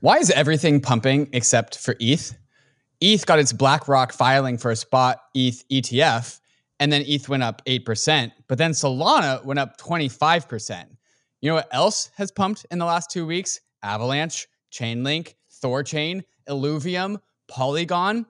[0.00, 2.34] Why is everything pumping except for ETH?
[3.02, 6.40] ETH got its BlackRock filing for a spot ETH ETF,
[6.78, 10.86] and then ETH went up 8%, but then Solana went up 25%.
[11.42, 13.60] You know what else has pumped in the last two weeks?
[13.82, 18.24] Avalanche, Chainlink, Thorchain, Illuvium, Polygon.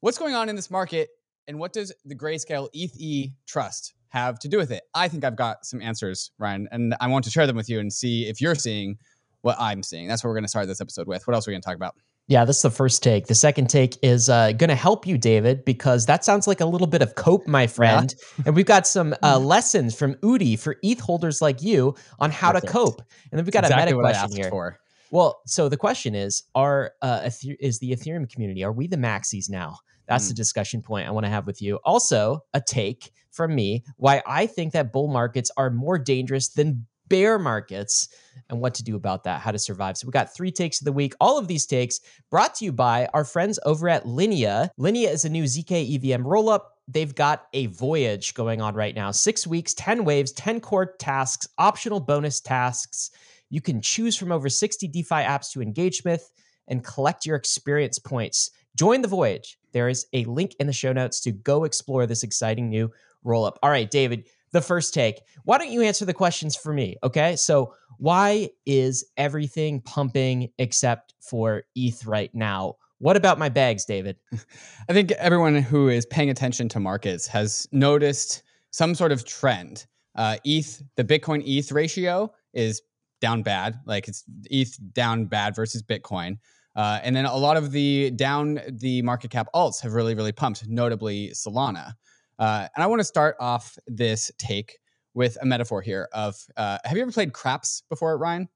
[0.00, 1.08] What's going on in this market,
[1.46, 4.82] and what does the Grayscale ETH trust have to do with it?
[4.92, 7.80] I think I've got some answers, Ryan, and I want to share them with you
[7.80, 8.98] and see if you're seeing
[9.42, 10.08] what I'm seeing.
[10.08, 11.26] That's what we're going to start this episode with.
[11.26, 11.94] What else are we going to talk about?
[12.28, 13.26] Yeah, that's the first take.
[13.26, 16.66] The second take is uh, going to help you, David, because that sounds like a
[16.66, 18.14] little bit of cope, my friend.
[18.18, 18.44] Yeah.
[18.46, 22.52] and we've got some uh, lessons from Udi for ETH holders like you on how
[22.52, 22.66] Perfect.
[22.66, 23.02] to cope.
[23.32, 24.50] And then we've got exactly a meta question here.
[24.50, 24.78] For.
[25.10, 28.62] Well, so the question is: Are uh, is the Ethereum community?
[28.62, 29.78] Are we the maxis now?
[30.06, 30.28] That's mm.
[30.28, 31.76] the discussion point I want to have with you.
[31.84, 36.86] Also, a take from me why I think that bull markets are more dangerous than
[37.08, 38.08] bear markets
[38.50, 39.96] and what to do about that, how to survive.
[39.96, 41.14] So we got three takes of the week.
[41.20, 44.70] All of these takes brought to you by our friends over at Linea.
[44.76, 46.62] Linea is a new ZK EVM rollup.
[46.86, 49.10] They've got a voyage going on right now.
[49.10, 53.10] Six weeks, 10 waves, 10 core tasks, optional bonus tasks.
[53.50, 56.30] You can choose from over 60 DeFi apps to engage with
[56.68, 58.50] and collect your experience points.
[58.76, 59.58] Join the voyage.
[59.72, 62.90] There is a link in the show notes to go explore this exciting new
[63.24, 63.56] rollup.
[63.62, 65.20] All right, David, the first take.
[65.44, 66.96] Why don't you answer the questions for me?
[67.02, 67.36] Okay.
[67.36, 72.76] So, why is everything pumping except for ETH right now?
[72.98, 74.16] What about my bags, David?
[74.88, 79.86] I think everyone who is paying attention to markets has noticed some sort of trend.
[80.14, 82.82] Uh, ETH, the Bitcoin ETH ratio is
[83.20, 86.38] down bad, like it's ETH down bad versus Bitcoin.
[86.76, 90.32] Uh, and then a lot of the down the market cap alts have really, really
[90.32, 91.94] pumped, notably Solana.
[92.38, 94.78] Uh, and I want to start off this take
[95.14, 98.48] with a metaphor here of uh, have you ever played craps before, Ryan?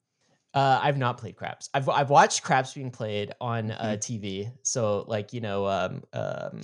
[0.55, 1.71] Uh, I've not played craps.
[1.73, 3.99] I've I've watched craps being played on uh, mm.
[3.99, 4.53] TV.
[4.63, 6.61] So like you know, um, um,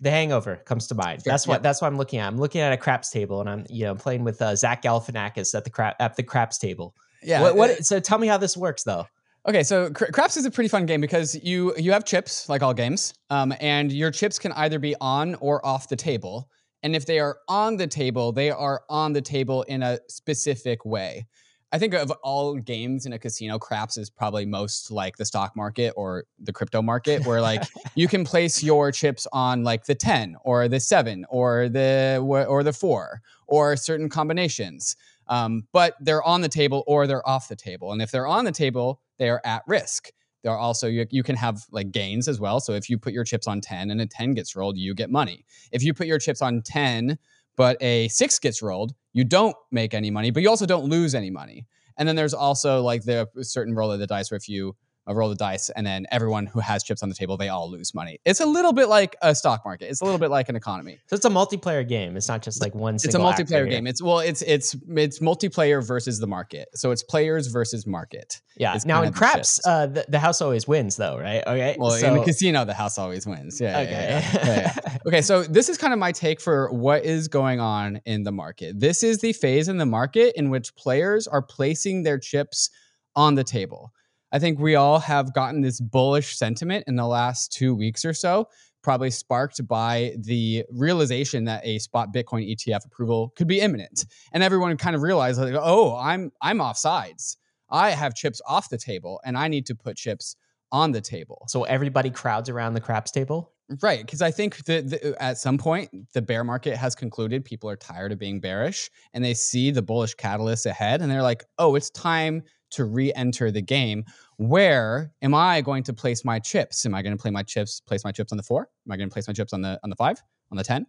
[0.00, 1.22] The Hangover comes to mind.
[1.24, 2.26] That's what that's what I'm looking at.
[2.26, 5.54] I'm looking at a craps table, and I'm you know playing with uh, Zach Galifianakis
[5.54, 6.94] at the crap at the craps table.
[7.22, 7.42] Yeah.
[7.42, 9.06] What, what, so tell me how this works, though.
[9.48, 12.74] Okay, so craps is a pretty fun game because you you have chips like all
[12.74, 16.50] games, um, and your chips can either be on or off the table.
[16.82, 20.84] And if they are on the table, they are on the table in a specific
[20.84, 21.26] way.
[21.72, 25.54] I think of all games in a casino, craps is probably most like the stock
[25.56, 27.62] market or the crypto market, where like
[27.94, 32.62] you can place your chips on like the ten or the seven or the or
[32.62, 34.96] the four or certain combinations.
[35.30, 37.92] Um, but they're on the table or they're off the table.
[37.92, 40.10] And if they're on the table, they are at risk.
[40.42, 42.60] There are also you, you can have like gains as well.
[42.60, 45.10] So if you put your chips on 10 and a 10 gets rolled, you get
[45.10, 45.46] money.
[45.70, 47.16] If you put your chips on 10
[47.56, 51.14] but a 6 gets rolled, you don't make any money, but you also don't lose
[51.14, 51.66] any money.
[51.96, 54.76] And then there's also like the certain roll of the dice where if you
[55.06, 57.70] a roll the dice, and then everyone who has chips on the table, they all
[57.70, 58.18] lose money.
[58.24, 59.90] It's a little bit like a stock market.
[59.90, 60.98] It's a little bit like an economy.
[61.06, 62.16] So it's a multiplayer game.
[62.16, 62.96] It's not just like one.
[62.96, 63.86] It's a multiplayer game.
[63.86, 66.68] It's well, it's it's it's multiplayer versus the market.
[66.74, 68.40] So it's players versus market.
[68.56, 68.74] Yeah.
[68.74, 71.42] It's now in craps, uh, the, the, house always wins, though, right?
[71.46, 71.76] Okay.
[71.78, 73.58] Well, so, in the casino, the house always wins.
[73.58, 73.78] Yeah.
[73.80, 73.90] Okay.
[73.90, 74.72] Yeah, yeah.
[74.84, 75.22] yeah, okay.
[75.22, 78.78] So this is kind of my take for what is going on in the market.
[78.78, 82.68] This is the phase in the market in which players are placing their chips
[83.16, 83.92] on the table.
[84.32, 88.14] I think we all have gotten this bullish sentiment in the last two weeks or
[88.14, 88.48] so,
[88.82, 94.06] probably sparked by the realization that a spot Bitcoin ETF approval could be imminent.
[94.32, 97.36] And everyone kind of realized, like, oh, I'm I'm off sides.
[97.70, 100.36] I have chips off the table and I need to put chips
[100.72, 101.44] on the table.
[101.48, 103.52] So everybody crowds around the craps table?
[103.82, 107.44] Right, because I think that at some point the bear market has concluded.
[107.44, 111.22] People are tired of being bearish, and they see the bullish catalyst ahead, and they're
[111.22, 114.04] like, "Oh, it's time to re-enter the game.
[114.36, 116.86] Where am I going to place my chips?
[116.86, 118.68] Am I going to play my chips, place my chips on the four?
[118.86, 120.86] Am I going to place my chips on the on the five, on the ten?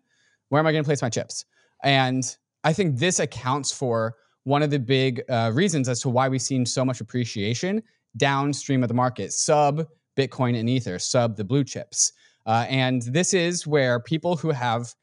[0.50, 1.46] Where am I going to place my chips?
[1.84, 2.24] And
[2.64, 6.41] I think this accounts for one of the big uh, reasons as to why we've
[6.41, 7.81] seen so much appreciation
[8.18, 9.88] downstream of the market, sub
[10.18, 12.14] Bitcoin and Ether, sub the blue chips.
[12.46, 14.94] Uh, and this is where people who have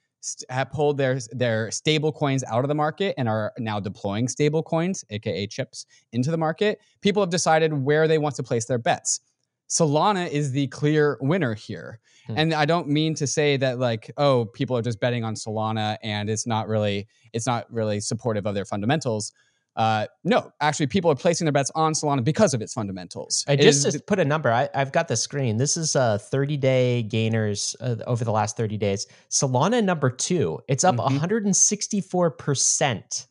[0.51, 4.63] have pulled their their stable coins out of the market and are now deploying stable
[4.63, 6.81] coins, aka chips, into the market.
[7.01, 9.21] People have decided where they want to place their bets.
[9.69, 12.01] Solana is the clear winner here.
[12.27, 12.39] Hmm.
[12.39, 15.99] And I don't mean to say that like, oh, people are just betting on Solana
[16.03, 19.33] and it's not really it's not really supportive of their fundamentals.
[19.79, 23.45] Uh, no, actually, people are placing their bets on Solana because of its fundamentals.
[23.47, 25.57] I just is, to put a number, I, have got the screen.
[25.57, 29.07] This is uh, 30 day gainers uh, over the last 30 days.
[29.31, 31.19] Solana number two, it's up mm-hmm.
[31.19, 33.27] 164%.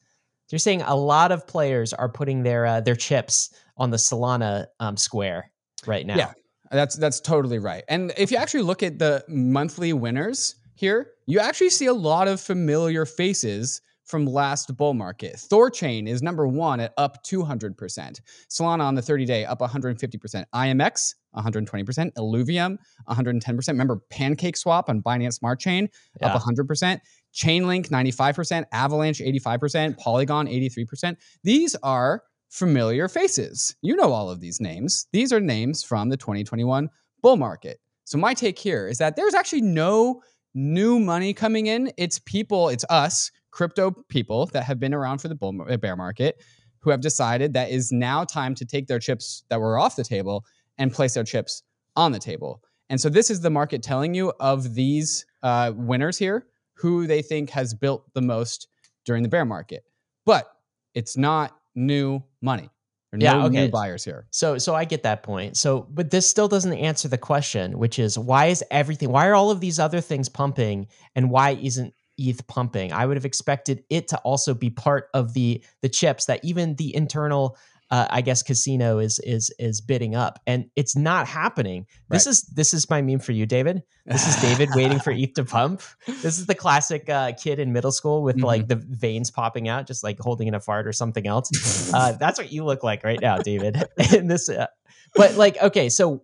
[0.49, 4.67] You're saying a lot of players are putting their uh, their chips on the Solana
[4.79, 5.51] um, square.
[5.85, 6.15] right now.
[6.15, 6.31] Yeah,
[6.71, 7.83] that's that's totally right.
[7.89, 12.29] And if you actually look at the monthly winners here, you actually see a lot
[12.29, 15.35] of familiar faces from last bull market.
[15.35, 18.19] Thorchain is number one at up 200%.
[18.49, 20.45] Solana on the 30 day up 150%.
[20.55, 22.11] IMX 120%.
[22.17, 22.77] Illuvium
[23.09, 23.67] 110%.
[23.67, 25.89] Remember PancakeSwap on Binance Smart Chain
[26.21, 26.27] Yeah.
[26.27, 26.99] up 100%.
[27.33, 28.65] Chainlink 95%.
[28.71, 29.97] Avalanche 85%.
[29.97, 31.17] Polygon 83%.
[31.43, 33.75] These are familiar faces.
[33.81, 35.07] You know all of these names.
[35.11, 36.89] These are names from the 2021
[37.21, 37.79] bull market.
[38.05, 40.21] So my take here is that there's actually no
[40.55, 41.91] new money coming in.
[41.97, 46.43] It's people, it's us, crypto people that have been around for the bull bear market
[46.77, 50.03] who have decided that is now time to take their chips that were off the
[50.03, 50.45] table
[50.77, 51.63] and place their chips
[51.95, 52.61] on the table.
[52.91, 56.45] And so this is the market telling you of these uh, winners here
[56.75, 58.67] who they think has built the most
[59.05, 59.83] during the bear market.
[60.23, 60.45] But
[60.93, 62.69] it's not new money.
[63.11, 63.65] There Yeah, no okay.
[63.65, 64.27] new buyers here.
[64.29, 65.57] So so I get that point.
[65.57, 69.33] So but this still doesn't answer the question, which is why is everything why are
[69.33, 72.91] all of these other things pumping and why isn't ETH pumping?
[72.93, 76.75] I would have expected it to also be part of the the chips that even
[76.75, 77.57] the internal
[77.89, 81.85] uh, I guess casino is is is bidding up and it's not happening.
[82.09, 82.31] This Right.
[82.31, 83.81] is this is my meme for you, David.
[84.05, 85.81] This is David waiting for ETH to pump.
[86.05, 89.87] This is the classic uh, kid in middle school with like the veins popping out,
[89.87, 91.93] just like holding in a fart or something else.
[91.93, 93.81] Uh, that's what you look like right now, David.
[94.13, 94.67] in this, uh,
[95.15, 96.23] but like, okay, so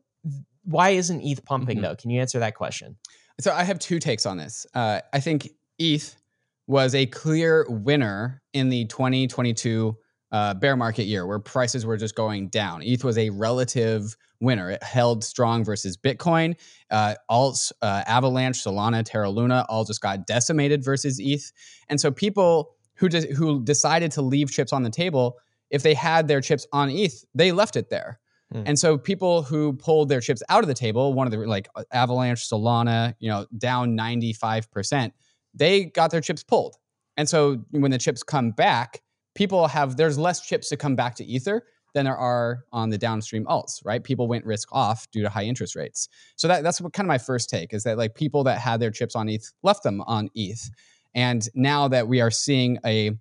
[0.65, 1.81] why isn't ETH pumping Mhm.
[1.83, 1.95] though?
[1.95, 2.97] Can you answer that question?
[3.39, 4.65] So I have two takes on this.
[4.73, 5.49] Uh, I think
[5.79, 6.15] ETH
[6.67, 9.97] was a clear winner in the 2022
[10.31, 12.81] uh, bear market year where prices were just going down.
[12.81, 14.71] ETH was a relative winner.
[14.71, 16.55] It held strong versus Bitcoin.
[16.89, 21.51] Uh, alts, uh, Avalanche, Solana, Terra Luna all just got decimated versus ETH.
[21.87, 25.37] And so people who de- who decided to leave chips on the table,
[25.69, 28.19] if they had their chips on ETH, they left it there.
[28.51, 28.63] Hmm.
[28.65, 31.67] And so people who pulled their chips out of the table, one of the like
[31.91, 35.11] Avalanche, Solana, you know, down 95%,
[35.53, 36.75] they got their chips pulled.
[37.17, 39.01] And so when the chips come back,
[39.35, 41.63] people have there's less chips to come back to Ether
[41.93, 44.03] than there are on the downstream alts, right?
[44.03, 46.09] People went risk off due to high interest rates.
[46.35, 48.79] So that, that's what kind of my first take is that like people that had
[48.79, 50.71] their chips on ETH left them on ETH.
[51.13, 53.11] And now that we are seeing a,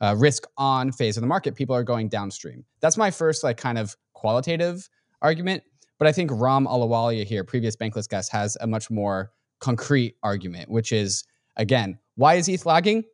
[0.00, 2.64] uh risk on phase of the market, people are going downstream.
[2.80, 4.88] That's my first like kind of qualitative
[5.20, 5.62] argument.
[5.98, 9.30] But I think Ram Ahluwalia here, previous bankless guest, has a much more
[9.60, 11.22] concrete argument, which is
[11.56, 13.04] again, why is ETH lagging?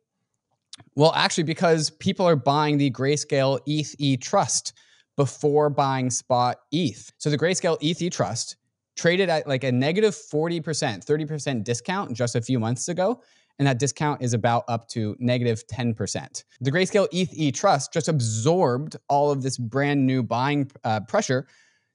[0.95, 4.73] Well, actually, because people are buying the Grayscale ETH E Trust
[5.15, 7.11] before buying spot ETH.
[7.17, 8.55] So the Grayscale ETH E Trust
[8.95, 10.61] traded at like a negative 40%,
[11.05, 13.21] 30% discount just a few months ago.
[13.57, 16.43] And that discount is about up to negative 10%.
[16.61, 21.47] The Grayscale ETH E Trust just absorbed all of this brand new buying uh, pressure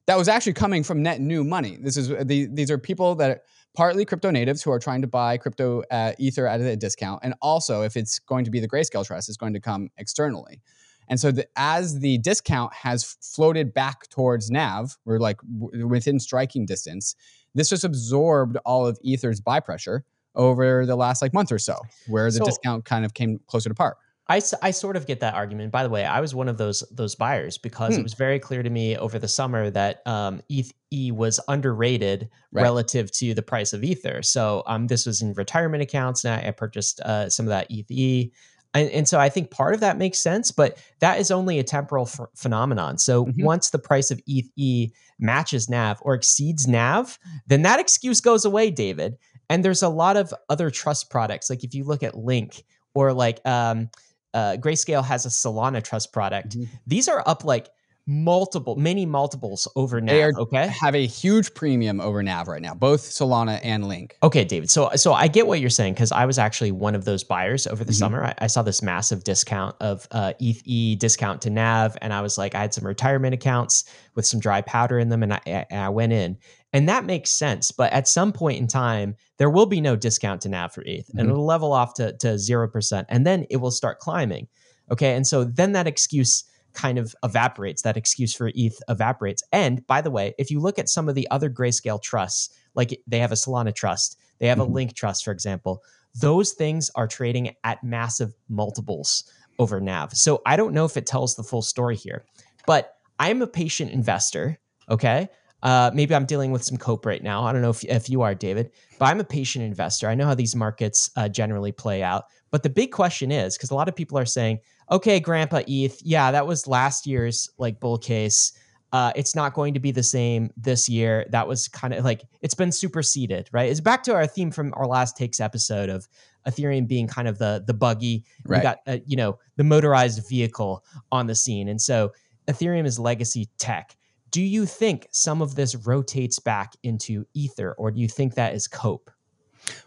[0.07, 1.77] that was actually coming from net new money.
[1.81, 3.43] This is the, these are people that
[3.75, 7.33] partly crypto natives who are trying to buy crypto uh, ether at a discount, and
[7.41, 10.61] also if it's going to be the Grayscale Trust, it's going to come externally.
[11.07, 16.19] And so, the, as the discount has floated back towards NAV, we're like w- within
[16.19, 17.15] striking distance.
[17.53, 21.77] This just absorbed all of Ether's buy pressure over the last like month or so,
[22.07, 23.97] where the So- discount kind of came closer to par.
[24.27, 25.71] I, I sort of get that argument.
[25.71, 27.99] By the way, I was one of those those buyers because Hmm.
[27.99, 32.29] it was very clear to me over the summer that um, ETH E was underrated
[32.51, 32.63] Right.
[32.63, 34.23] relative to the price of Ether.
[34.23, 37.67] So um, this was in retirement accounts, and I, I purchased uh, some of that
[37.69, 38.31] ETH E.
[38.73, 41.63] And, and so I think part of that makes sense, but that is only a
[41.63, 42.97] temporal ph- phenomenon.
[42.97, 43.43] So Mhm.
[43.43, 48.43] once the price of ETH E matches NAV or exceeds NAV, then that excuse goes
[48.43, 49.17] away, David.
[49.49, 51.49] And there's a lot of other trust products.
[51.49, 53.89] Like if you look at Link or like um,
[54.35, 56.55] uh, Grayscale has a Solana trust product.
[56.57, 56.67] Mhm.
[56.85, 57.69] These are up like
[58.07, 60.35] multiple, many multiples over They NAV.
[60.35, 60.67] are- okay.
[60.79, 64.15] Have a huge premium over NAV right now, both Solana and Link.
[64.21, 64.69] Okay, David.
[64.69, 67.65] So, so I get what you're saying because I was actually one of those buyers
[67.65, 67.95] over the Mhm.
[67.97, 68.23] summer.
[68.25, 72.21] I, I saw this massive discount of uh, ETH E discount to NAV, and I
[72.21, 75.39] was like, I had some retirement accounts with some dry powder in them, and I,
[75.71, 76.37] and I went in,
[76.75, 77.71] and that makes sense.
[77.71, 81.09] But at some point in time, there will be no discount to NAV for ETH,
[81.17, 81.31] and Mhm.
[81.31, 84.47] it'll level off to to zero percent, and then it will start climbing.
[84.91, 87.81] Okay, and so then that excuse kind of evaporates.
[87.83, 89.41] That excuse for ETH evaporates.
[89.53, 93.01] And by the way, if you look at some of the other grayscale trusts, like
[93.07, 94.73] they have a Solana trust, they have a Mhm.
[94.73, 95.81] Link trust, for example,
[96.13, 99.23] those things are trading at massive multiples
[99.57, 100.13] over NAV.
[100.17, 102.25] So I don't know if it tells the full story here,
[102.67, 104.59] but I'm a patient investor.
[104.89, 105.29] Okay.
[105.65, 107.43] Uh, maybe I'm dealing with some cope right now.
[107.43, 108.69] I don't know if, if you are, David,
[108.99, 110.07] but I'm a patient investor.
[110.07, 112.25] I know how these markets uh, generally play out.
[112.51, 114.59] But the big question is because a lot of people are saying,
[114.91, 118.53] okay, Grandpa ETH, yeah, that was last year's like bull case.
[118.93, 121.25] Uh, it's not going to be the same this year.
[121.31, 123.67] That was kind of like it's been superseded, right?
[123.67, 126.07] It's back to our theme from our last takes episode of
[126.47, 128.23] Ethereum being kind of the the buggy.
[128.45, 128.59] Right.
[128.59, 132.13] We got uh, you know the motorized vehicle on the scene, and so
[132.47, 133.97] Ethereum is legacy tech.
[134.31, 138.53] Do you think some of this rotates back into Ether, or do you think that
[138.53, 139.09] is cope?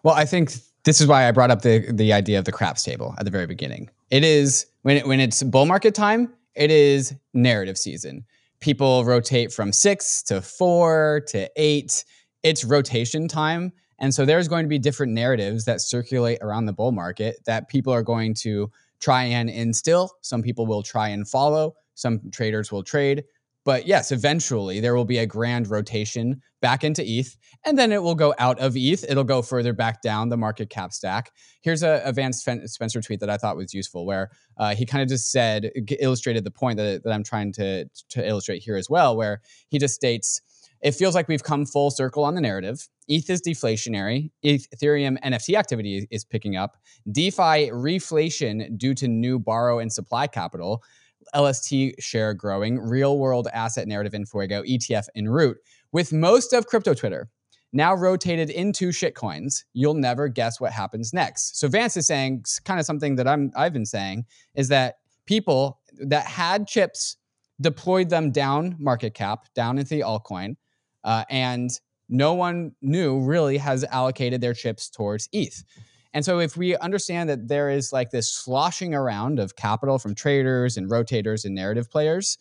[0.02, 0.52] Well, I think
[0.84, 3.30] this is why I brought up the the idea of the craps table at the
[3.30, 3.90] very beginning.
[4.10, 8.24] It is when it, when it's bull market time, it is narrative season
[8.60, 12.04] people rotate from six to four to eight.
[12.42, 13.72] It's rotation time.
[13.98, 17.68] And so there's going to be different narratives that circulate around the bull market that
[17.68, 20.12] people are going to try and instill.
[20.22, 23.24] Some people will try and follow, some traders will trade.
[23.68, 28.02] But yes, eventually there will be a grand rotation back into ETH, and then it
[28.02, 29.04] will go out of ETH.
[29.06, 31.32] It'll go further back down the market cap stack.
[31.60, 35.02] Here's a, a Vance Spencer tweet that I thought was useful, where uh, he kind
[35.02, 35.70] of just said,
[36.00, 39.78] illustrated the point that, that I'm trying to, to illustrate here as well, where he
[39.78, 40.40] just states,
[40.80, 42.88] it feels like we've come full circle on the narrative.
[43.06, 44.30] ETH is deflationary.
[44.42, 46.78] Ethereum NFT activity is picking up.
[47.12, 50.82] DeFi reflation due to new borrow and supply capital.
[51.36, 55.58] LST share growing, real world asset narrative in Fuego, ETF in Root.
[55.92, 57.28] With most of crypto Twitter
[57.72, 61.58] now rotated into shitcoins, you'll never guess what happens next.
[61.58, 65.80] So Vance is saying kind of something that I'm I've been saying is that people
[66.06, 67.16] that had chips
[67.60, 70.56] deployed them down market cap, down into the altcoin,
[71.04, 71.70] uh, and
[72.08, 75.62] no one new really has allocated their chips towards ETH.
[76.14, 80.14] And so if we understand that there is like this sloshing around of capital from
[80.14, 82.38] traders and rotators and narrative players,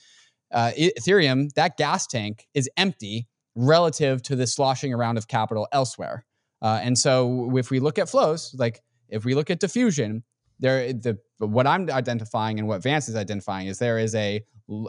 [0.52, 6.26] uh, Ethereum, that gas tank is empty relative to the sloshing around of capital elsewhere.
[6.62, 10.24] Uh, and so if we look at flows, like if we look at diffusion,
[10.60, 14.44] there the what I'm identifying and what Vance is identifying is there is a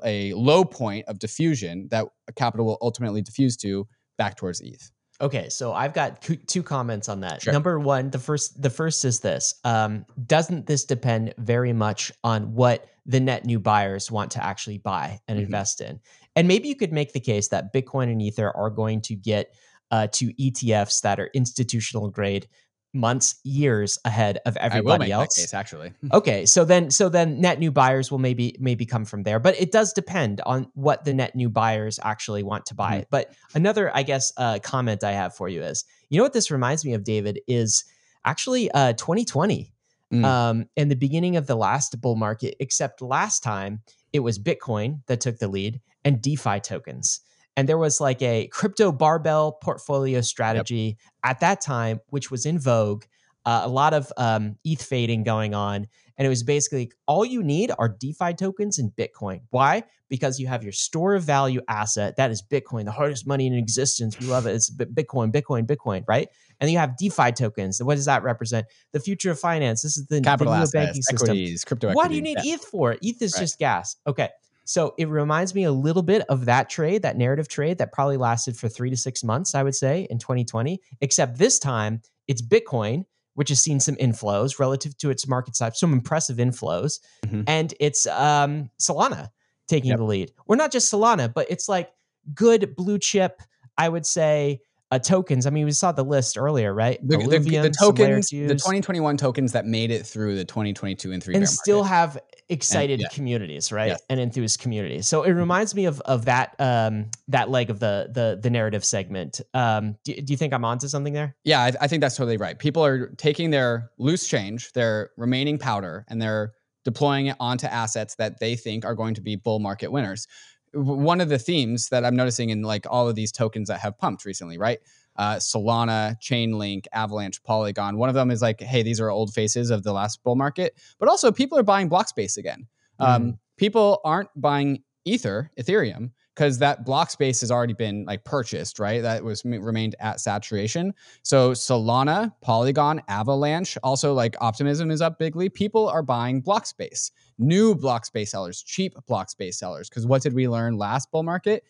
[0.04, 2.06] a low point of diffusion that
[2.36, 4.90] capital will ultimately diffuse to back towards ETH.
[5.20, 7.42] Okay, so I've got two comments on that.
[7.42, 7.52] Sure.
[7.52, 12.54] Number one, the first the first is this: um, doesn't this depend very much on
[12.54, 15.46] what the net new buyers want to actually buy and mm-hmm.
[15.46, 15.98] invest in?
[16.36, 19.54] And maybe you could make the case that Bitcoin and Ether are going to get
[19.90, 22.46] uh, to ETFs that are institutional grade
[22.92, 25.36] months, years ahead of everybody else.
[25.36, 25.92] Case, actually.
[26.12, 29.60] okay, so then so then net new buyers will maybe maybe come from there, but
[29.60, 32.98] it does depend on what the net new buyers actually want to buy.
[32.98, 33.08] Mm-hmm.
[33.10, 36.50] But another, I guess, uh, comment I have for you is, you know what this
[36.50, 37.84] reminds me of, David, is
[38.24, 39.72] actually uh, 2020.
[40.10, 40.24] Mm.
[40.24, 45.02] Um, in the beginning of the last bull market, except last time it was Bitcoin
[45.06, 47.20] that took the lead and DeFi tokens
[47.58, 50.96] and there was like a crypto barbell portfolio strategy yep.
[51.24, 53.04] at that time which was in vogue
[53.48, 55.86] uh, a lot of um, eth fading going on.
[56.18, 59.40] And it was basically all you need are defi tokens and bitcoin.
[59.48, 59.84] Why?
[60.10, 63.54] Because you have your store of value asset that is bitcoin the hardest money in
[63.54, 64.20] existence.
[64.20, 64.54] We love it.
[64.54, 66.28] It's bitcoin bitcoin bitcoin right?
[66.60, 67.82] And you have defi tokens.
[67.82, 68.66] What does that represent?
[68.92, 69.80] The future of finance.
[69.80, 71.28] This is the, capital the assets, banking system.
[71.28, 72.54] equities, crypto what do you need yeah.
[72.54, 73.40] eth for eth is right.
[73.40, 73.96] just gas.
[74.06, 74.28] Okay
[74.68, 78.18] so it reminds me a little bit of that trade, that narrative trade that probably
[78.18, 80.78] lasted for three to six months, I would say, in 2020.
[81.00, 85.80] Except this time it's Bitcoin, which has seen some inflows relative to its market size,
[85.80, 87.44] some impressive inflows, mm-hmm.
[87.46, 89.30] and it's um, Solana
[89.68, 90.00] taking yep.
[90.00, 90.32] the lead.
[90.44, 91.90] Or not just Solana, but it's like
[92.34, 93.40] good blue chip,
[93.78, 94.60] I would say,
[94.90, 95.46] uh, tokens.
[95.46, 96.98] I mean, we saw the list earlier, right?
[97.06, 101.34] The, the, the tokens, the 2021 tokens that made it through the 2022 and three,
[101.34, 102.18] and still have
[102.48, 103.08] excited and, yeah.
[103.08, 103.88] communities, right?
[103.88, 103.96] Yeah.
[104.08, 105.06] And enthused communities.
[105.06, 108.84] So it reminds me of of that um, that leg of the the the narrative
[108.84, 109.40] segment.
[109.52, 111.36] Um, do, do you think I'm onto something there?
[111.44, 112.58] Yeah, I, I think that's totally right.
[112.58, 116.54] People are taking their loose change, their remaining powder, and they're
[116.84, 120.26] deploying it onto assets that they think are going to be bull market winners
[120.72, 123.98] one of the themes that I'm noticing in like all of these tokens that have
[123.98, 124.78] pumped recently, right?
[125.16, 127.98] Uh, Solana, Chainlink, Avalanche, Polygon.
[127.98, 130.78] One of them is like, hey, these are old faces of the last bull market,
[131.00, 132.66] but also people are buying block space again.
[133.00, 133.08] Mm.
[133.08, 138.78] Um, people aren't buying Ether, Ethereum, because that block space has already been like purchased,
[138.78, 139.02] right?
[139.02, 140.94] That was remained at saturation.
[141.24, 145.48] So Solana, Polygon, Avalanche, also like Optimism is up bigly.
[145.48, 149.88] People are buying block space, new block space sellers, cheap block space sellers.
[149.88, 151.64] Because what did we learn last bull market?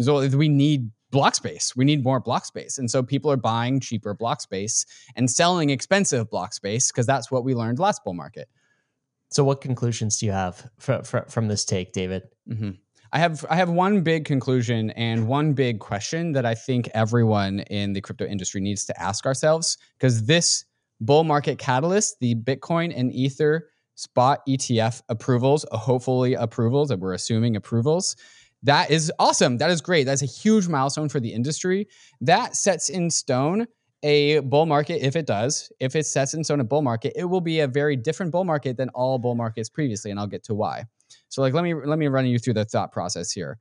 [0.00, 1.76] So we need block space.
[1.76, 2.78] We need more block space.
[2.78, 7.30] And so people are buying cheaper block space and selling expensive block space because that's
[7.30, 8.48] what we learned last bull market.
[9.28, 12.22] So, what conclusions do you have from, from this take, David?
[12.48, 12.70] Mm-hmm.
[13.12, 17.60] I have I have one big conclusion and one big question that I think everyone
[17.60, 20.64] in the crypto industry needs to ask ourselves because this
[21.00, 27.14] bull market catalyst, the Bitcoin and Ether spot ETF approvals, uh, hopefully approvals, that we're
[27.14, 28.16] assuming approvals,
[28.62, 29.58] that is awesome.
[29.58, 30.04] That is great.
[30.04, 31.88] That's a huge milestone for the industry.
[32.20, 33.66] That sets in stone
[34.02, 35.70] a bull market if it does.
[35.80, 38.44] If it sets in stone a bull market, it will be a very different bull
[38.44, 40.84] market than all bull markets previously, and I'll get to why.
[41.28, 43.58] So, like, let me let me run you through the thought process here.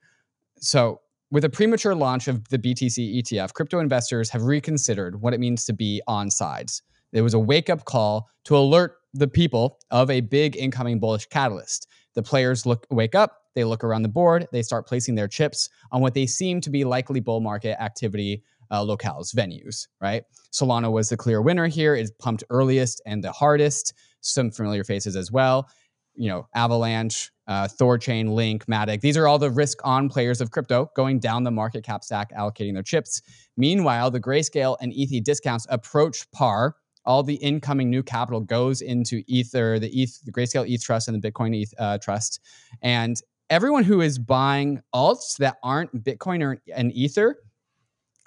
[0.59, 5.39] So, with a premature launch of the BTC ETF, crypto investors have reconsidered what it
[5.39, 6.81] means to be on sides.
[7.11, 11.25] There was a wake up call to alert the people of a big incoming bullish
[11.27, 11.87] catalyst.
[12.13, 15.69] The players look wake up, they look around the board, they start placing their chips
[15.91, 20.23] on what they seem to be likely bull market activity uh, locales, venues, right?
[20.51, 21.95] Solana was the clear winner here.
[21.95, 23.93] It pumped earliest and the hardest.
[24.21, 25.69] Some familiar faces as well.
[26.15, 29.01] You know, Avalanche, uh, Thorchain, Link, Matic.
[29.01, 32.31] These are all the risk on players of crypto going down the market cap stack,
[32.31, 33.21] allocating their chips.
[33.57, 36.75] Meanwhile, the Grayscale and ETH discounts approach par.
[37.05, 41.21] All the incoming new capital goes into Ether, the ETH, the Grayscale ETH Trust, and
[41.21, 42.39] the Bitcoin ETH uh, Trust.
[42.81, 47.37] And everyone who is buying alts that aren't Bitcoin or an Ether,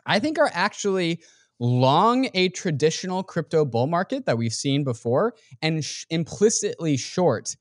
[0.06, 1.22] I think are actually
[1.60, 7.56] long a traditional crypto bull market that we've seen before and sh- implicitly short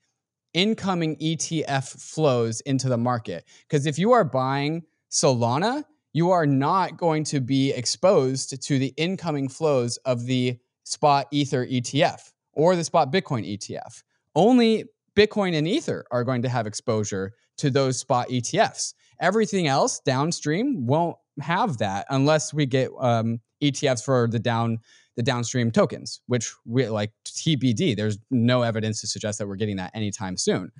[0.57, 3.45] incoming ETF flows into the market.
[3.61, 5.83] Because if you are buying Solana,
[6.13, 11.63] you are not going to be exposed to the incoming flows of the spot Ether
[11.67, 14.01] ETF or the spot Bitcoin ETF.
[14.35, 14.85] Only
[15.15, 18.95] Bitcoin and Ether are going to have exposure to those spot ETFs.
[19.21, 24.79] Everything else downstream won't have that unless we get um, ETFs for the down
[25.17, 27.97] the downstream tokens, which we like TBD.
[27.97, 30.71] There's no evidence to suggest that we're getting that anytime soon.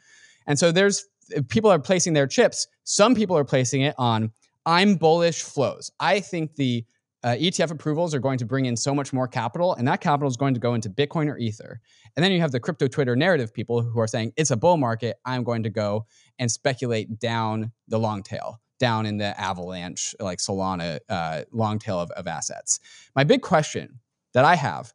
[0.45, 1.05] And so there's
[1.49, 2.67] people are placing their chips.
[2.85, 4.31] Some people are placing it on
[4.65, 5.91] I'm bullish flows.
[5.99, 6.85] I think the
[7.23, 10.29] uh, ETF approvals are going to bring in so much more capital, and that capital
[10.29, 11.81] is going to go into Bitcoin or Ether.
[12.15, 14.77] And then you have the crypto Twitter narrative people who are saying it's a bull
[14.77, 15.17] market.
[15.25, 16.05] I'm going to go
[16.37, 21.99] and speculate down the long tail, down in the avalanche, like Solana uh, long tail
[21.99, 22.79] of, of assets.
[23.15, 23.99] My big question
[24.33, 24.93] that I have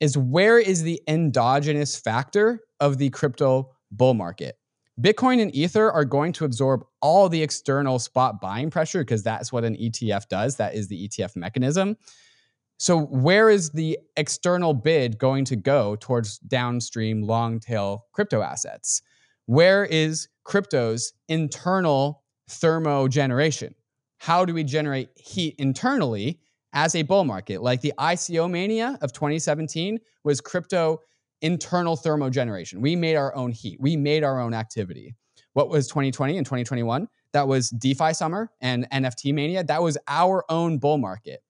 [0.00, 4.56] is where is the endogenous factor of the crypto bull market?
[5.00, 9.52] Bitcoin and Ether are going to absorb all the external spot buying pressure because that's
[9.52, 10.56] what an ETF does.
[10.56, 11.96] That is the ETF mechanism.
[12.78, 19.02] So, where is the external bid going to go towards downstream long tail crypto assets?
[19.46, 23.74] Where is crypto's internal thermo generation?
[24.18, 26.40] How do we generate heat internally
[26.74, 27.62] as a bull market.
[27.62, 31.00] Like the ICO mania of 2017 was crypto
[31.40, 32.78] internal thermogeneration.
[32.78, 35.14] We made our own heat, we made our own activity.
[35.54, 37.08] What was 2020 and 2021?
[37.32, 39.62] That was DeFi summer and NFT mania.
[39.62, 41.42] That was our own bull market.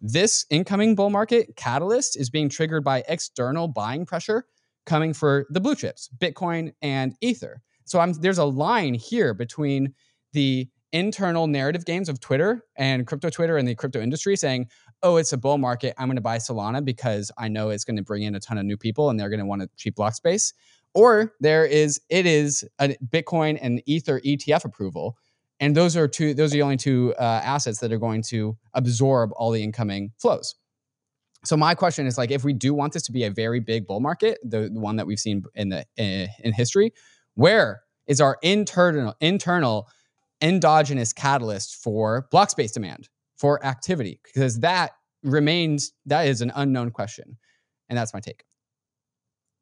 [0.00, 4.46] This incoming bull market catalyst is being triggered by external buying pressure
[4.86, 7.62] coming for the blue chips, Bitcoin and Ether.
[7.84, 9.94] So I'm, there's a line here between
[10.32, 14.68] the internal narrative games of Twitter and crypto Twitter and the crypto industry saying,
[15.02, 15.94] oh, it's a bull market.
[15.98, 18.58] I'm going to buy Solana because I know it's going to bring in a ton
[18.58, 20.52] of new people and they're going to want a cheap block space.
[20.94, 25.16] Or there is, it is a Bitcoin and Ether ETF approval.
[25.58, 28.56] And those are two, those are the only two uh, assets that are going to
[28.74, 30.54] absorb all the incoming flows.
[31.44, 33.86] So my question is like, if we do want this to be a very big
[33.86, 36.92] bull market, the, the one that we've seen in the in, in history,
[37.34, 39.88] where is our internal internal
[40.42, 46.90] endogenous catalyst for block space demand, for activity, because that remains, that is an unknown
[46.90, 47.38] question.
[47.88, 48.44] And that's my take.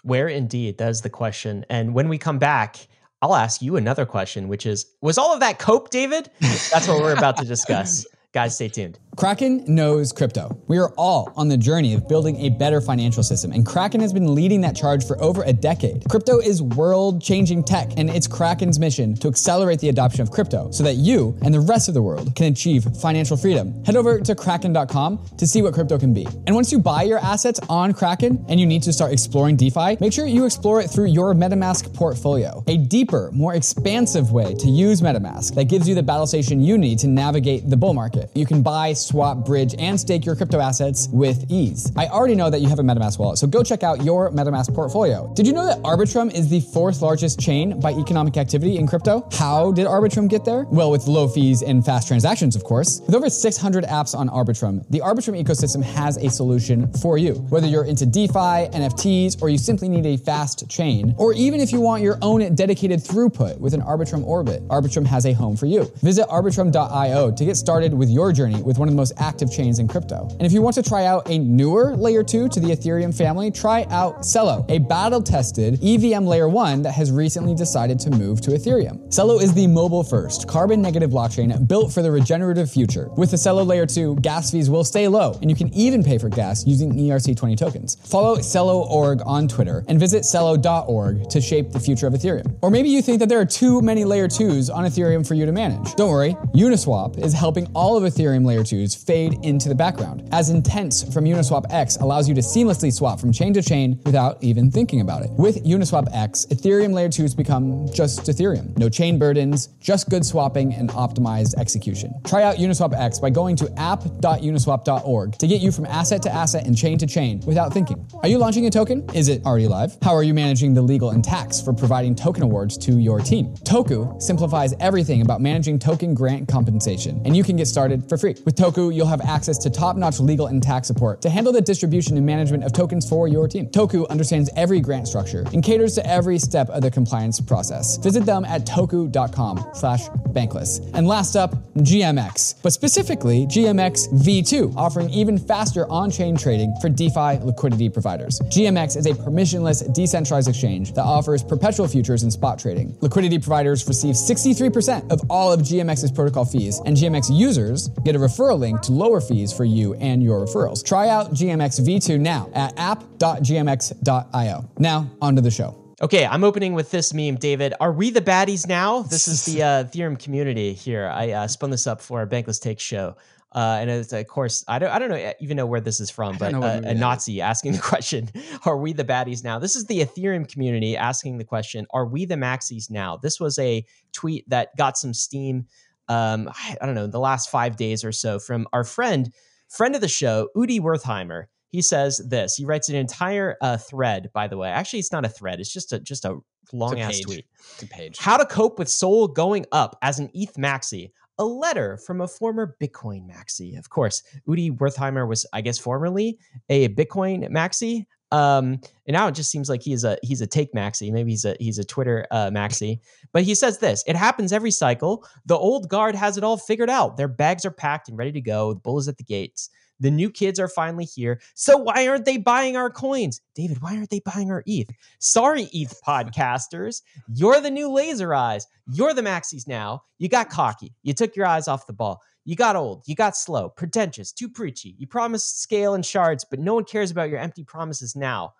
[0.02, 1.66] Where indeed, that is the question.
[1.68, 2.88] And when we come back,
[3.22, 6.30] I'll ask you another question, which is Was all of that cope, David?
[6.40, 8.06] That's what we're about to discuss.
[8.32, 8.96] Guys, stay tuned.
[9.16, 10.56] Kraken knows crypto.
[10.68, 14.12] We are all on the journey of building a better financial system, and Kraken has
[14.12, 16.08] been leading that charge for over a decade.
[16.08, 20.70] Crypto is world changing tech, and it's Kraken's mission to accelerate the adoption of crypto
[20.70, 23.84] so that you and the rest of the world can achieve financial freedom.
[23.84, 26.26] Head over to kraken.com to see what crypto can be.
[26.46, 29.96] And once you buy your assets on Kraken and you need to start exploring DeFi,
[30.00, 34.68] make sure you explore it through your MetaMask portfolio, a deeper, more expansive way to
[34.68, 38.19] use MetaMask that gives you the battle station you need to navigate the bull market
[38.20, 38.38] market.
[38.38, 41.92] You can buy, swap, bridge, and stake your crypto assets with ease.
[41.96, 44.74] I already know that you have a MetaMask wallet, so go check out your MetaMask
[44.74, 45.32] portfolio.
[45.34, 49.28] Did you know that Arbitrum is the fourth largest chain by economic activity in crypto?
[49.32, 50.64] How did Arbitrum get there?
[50.70, 53.00] Well, with low fees and fast transactions, of course.
[53.06, 57.34] With over 600 apps on Arbitrum, the Arbitrum ecosystem has a solution for you.
[57.50, 61.72] Whether you're into DeFi, NFTs, or you simply need a fast chain, or even if
[61.72, 65.66] you want your own dedicated throughput with an Arbitrum orbit, Arbitrum has a home for
[65.66, 65.90] you.
[66.02, 69.78] Visit arbitrum.io to get started with your journey with one of the most active chains
[69.78, 70.28] in crypto.
[70.32, 73.50] And if you want to try out a newer layer 2 to the Ethereum family,
[73.50, 78.40] try out Celo, a battle tested EVM layer 1 that has recently decided to move
[78.42, 79.08] to Ethereum.
[79.08, 83.08] Celo is the mobile first, carbon negative blockchain built for the regenerative future.
[83.16, 86.18] With the Celo layer 2, gas fees will stay low, and you can even pay
[86.18, 87.96] for gas using ERC20 tokens.
[88.04, 92.56] Follow Celo.org on Twitter and visit Celo.org to shape the future of Ethereum.
[92.62, 95.46] Or maybe you think that there are too many layer 2s on Ethereum for you
[95.46, 95.94] to manage.
[95.94, 100.50] Don't worry, Uniswap is helping all of Ethereum layer 2s fade into the background, as
[100.50, 104.70] Intents from Uniswap X allows you to seamlessly swap from chain to chain without even
[104.70, 105.30] thinking about it.
[105.32, 108.76] With Uniswap X, Ethereum layer 2s become just Ethereum.
[108.78, 112.14] No chain burdens, just good swapping and optimized execution.
[112.24, 116.66] Try out Uniswap X by going to app.uniswap.org to get you from asset to asset
[116.66, 118.06] and chain to chain without thinking.
[118.22, 119.08] Are you launching a token?
[119.14, 119.96] Is it already live?
[120.02, 123.54] How are you managing the legal and tax for providing token awards to your team?
[123.64, 128.34] Toku simplifies everything about managing token grant compensation, and you can get started for free.
[128.44, 131.60] With Toku, you'll have access to top notch legal and tax support to handle the
[131.60, 133.66] distribution and management of tokens for your team.
[133.68, 137.96] Toku understands every grant structure and caters to every step of the compliance process.
[137.98, 140.80] Visit them at toku.com slash bankless.
[140.94, 147.38] And last up, GMX, but specifically GMX V2, offering even faster on-chain trading for DeFi
[147.44, 148.38] liquidity providers.
[148.46, 152.96] GMX is a permissionless decentralized exchange that offers perpetual futures and spot trading.
[153.00, 158.18] Liquidity providers receive 63% of all of GMX's protocol fees, and GMX users get a
[158.18, 160.84] referral link to lower fees for you and your referrals.
[160.84, 164.70] Try out GMX V2 now at app.gmx.io.
[164.78, 165.76] Now, onto the show.
[166.02, 167.74] Okay, I'm opening with this meme, David.
[167.78, 169.02] Are we the baddies now?
[169.02, 171.06] This is the uh, Ethereum community here.
[171.12, 173.16] I uh, spun this up for a Bankless Take show.
[173.52, 176.08] Uh, and it's of course I don't I don't know even know where this is
[176.08, 178.30] from, but uh, a Nazi asking the question:
[178.64, 179.58] Are we the baddies now?
[179.58, 183.16] This is the Ethereum community asking the question: Are we the maxis now?
[183.16, 185.66] This was a tweet that got some steam.
[186.10, 189.32] Um, I, I don't know the last five days or so from our friend
[189.68, 191.44] friend of the show Udi Wertheimer.
[191.68, 192.56] He says this.
[192.56, 194.30] He writes an entire uh, thread.
[194.34, 195.60] By the way, actually, it's not a thread.
[195.60, 196.38] It's just a just a
[196.72, 197.46] long ass tweet.
[197.74, 198.18] It's a page.
[198.18, 202.28] How to cope with SOL going up as an ETH maxi a letter from a
[202.28, 203.78] former Bitcoin maxi.
[203.78, 208.04] Of course, Udi Wertheimer was, I guess, formerly a Bitcoin maxi.
[208.32, 211.12] Um, and now it just seems like he's a he's a take maxi.
[211.12, 213.00] Maybe he's a he's a Twitter uh, maxi.
[213.32, 215.26] But he says this: It happens every cycle.
[215.46, 217.16] The old guard has it all figured out.
[217.16, 218.74] Their bags are packed and ready to go.
[218.74, 219.70] The bull is at the gates.
[220.00, 221.40] The new kids are finally here.
[221.54, 223.40] So why aren't they buying our coins?
[223.54, 224.90] David, why aren't they buying our ETH?
[225.18, 227.02] Sorry, ETH podcasters.
[227.32, 228.66] You're the new laser eyes.
[228.90, 230.02] You're the maxis now.
[230.18, 230.94] You got cocky.
[231.02, 232.20] You took your eyes off the ball.
[232.44, 233.02] You got old.
[233.06, 234.96] You got slow, pretentious, too preachy.
[234.98, 238.54] You promised scale and shards, but no one cares about your empty promises now.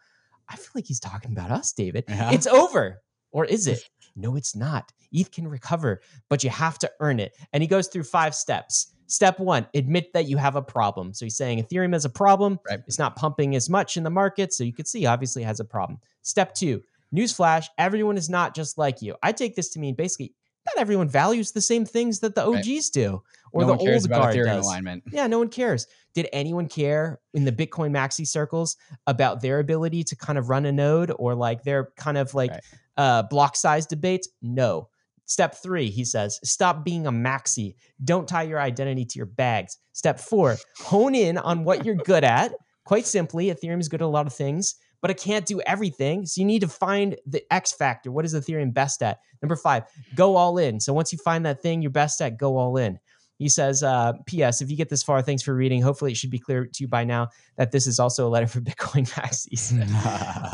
[0.49, 2.05] I feel like he's talking about us, David.
[2.09, 2.33] Yeah.
[2.33, 3.01] It's over.
[3.33, 3.81] Or is it?
[4.17, 4.93] No, it's not.
[5.13, 7.37] ETH can recover, but you have to earn it.
[7.53, 8.93] And he goes through five steps.
[9.07, 11.13] Step one, admit that you have a problem.
[11.13, 12.61] So he's saying Ethereum has a problem.
[12.69, 12.81] Right.
[12.87, 14.53] It's not pumping as much in the market.
[14.53, 15.99] So you can see, obviously, has a problem.
[16.23, 16.83] Step two,
[17.15, 19.17] newsflash, everyone is not just like you.
[19.23, 20.35] I take this to mean basically
[20.67, 22.91] not everyone values the same things that the OGs right.
[22.93, 24.67] do or no the old guard does.
[24.67, 25.03] Alignment.
[25.11, 25.87] Yeah, no one cares.
[26.15, 30.67] Did anyone care in the Bitcoin maxi circles about their ability to kind of run
[30.67, 32.61] a node or like their kind of like right.
[33.01, 34.29] Uh, block size debates?
[34.43, 34.91] No.
[35.25, 37.75] Step three, he says, stop being a maxi.
[38.05, 39.79] Don't tie your identity to your bags.
[39.93, 42.53] Step four, hone in on what you're good at.
[42.85, 46.27] Quite simply, Ethereum is good at a lot of things, but it can't do everything.
[46.27, 48.13] So you need to find the X factor.
[48.13, 49.21] What is Ethereum best at?
[49.41, 49.85] Number five,
[50.15, 50.79] go all in.
[50.79, 52.99] So once you find that thing you're best at, go all in.
[53.41, 54.61] He says, uh, P.S.
[54.61, 55.81] If you get this far, thanks for reading.
[55.81, 58.47] Hopefully, it should be clear to you by now that this is also a letter
[58.47, 59.73] for Bitcoin maxis.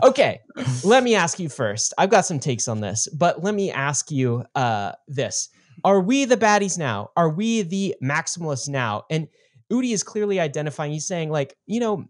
[0.04, 0.38] okay,
[0.84, 1.92] let me ask you first.
[1.98, 5.48] I've got some takes on this, but let me ask you uh, this:
[5.82, 7.10] Are we the baddies now?
[7.16, 9.02] Are we the maximalists now?
[9.10, 9.26] And
[9.72, 10.92] Udi is clearly identifying.
[10.92, 12.04] He's saying, like, you know,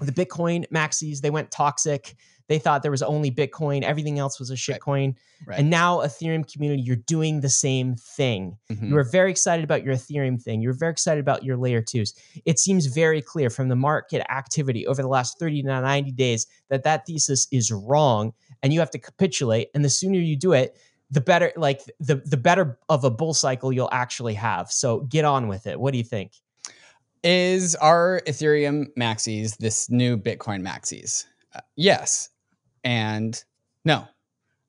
[0.00, 2.14] the Bitcoin maxis, they went toxic.
[2.48, 5.06] They thought there was only Bitcoin, everything else was a shitcoin.
[5.06, 5.16] Right.
[5.46, 5.58] Right.
[5.58, 8.56] And now, Ethereum community, you're doing the same thing.
[8.70, 8.88] Mm-hmm.
[8.88, 10.62] You are very excited about your Ethereum thing.
[10.62, 12.14] You're very excited about your layer twos.
[12.46, 16.46] It seems very clear from the market activity over the last 30 to 90 days
[16.70, 19.68] that that thesis is wrong and you have to capitulate.
[19.74, 20.78] And the sooner you do it,
[21.10, 24.70] the better like the the better of a bull cycle you'll actually have.
[24.72, 25.78] So get on with it.
[25.78, 26.32] What do you think?
[27.22, 31.24] Is our Ethereum maxis this new Bitcoin maxis?
[31.54, 32.30] Uh, yes
[32.84, 33.42] and
[33.84, 34.06] no.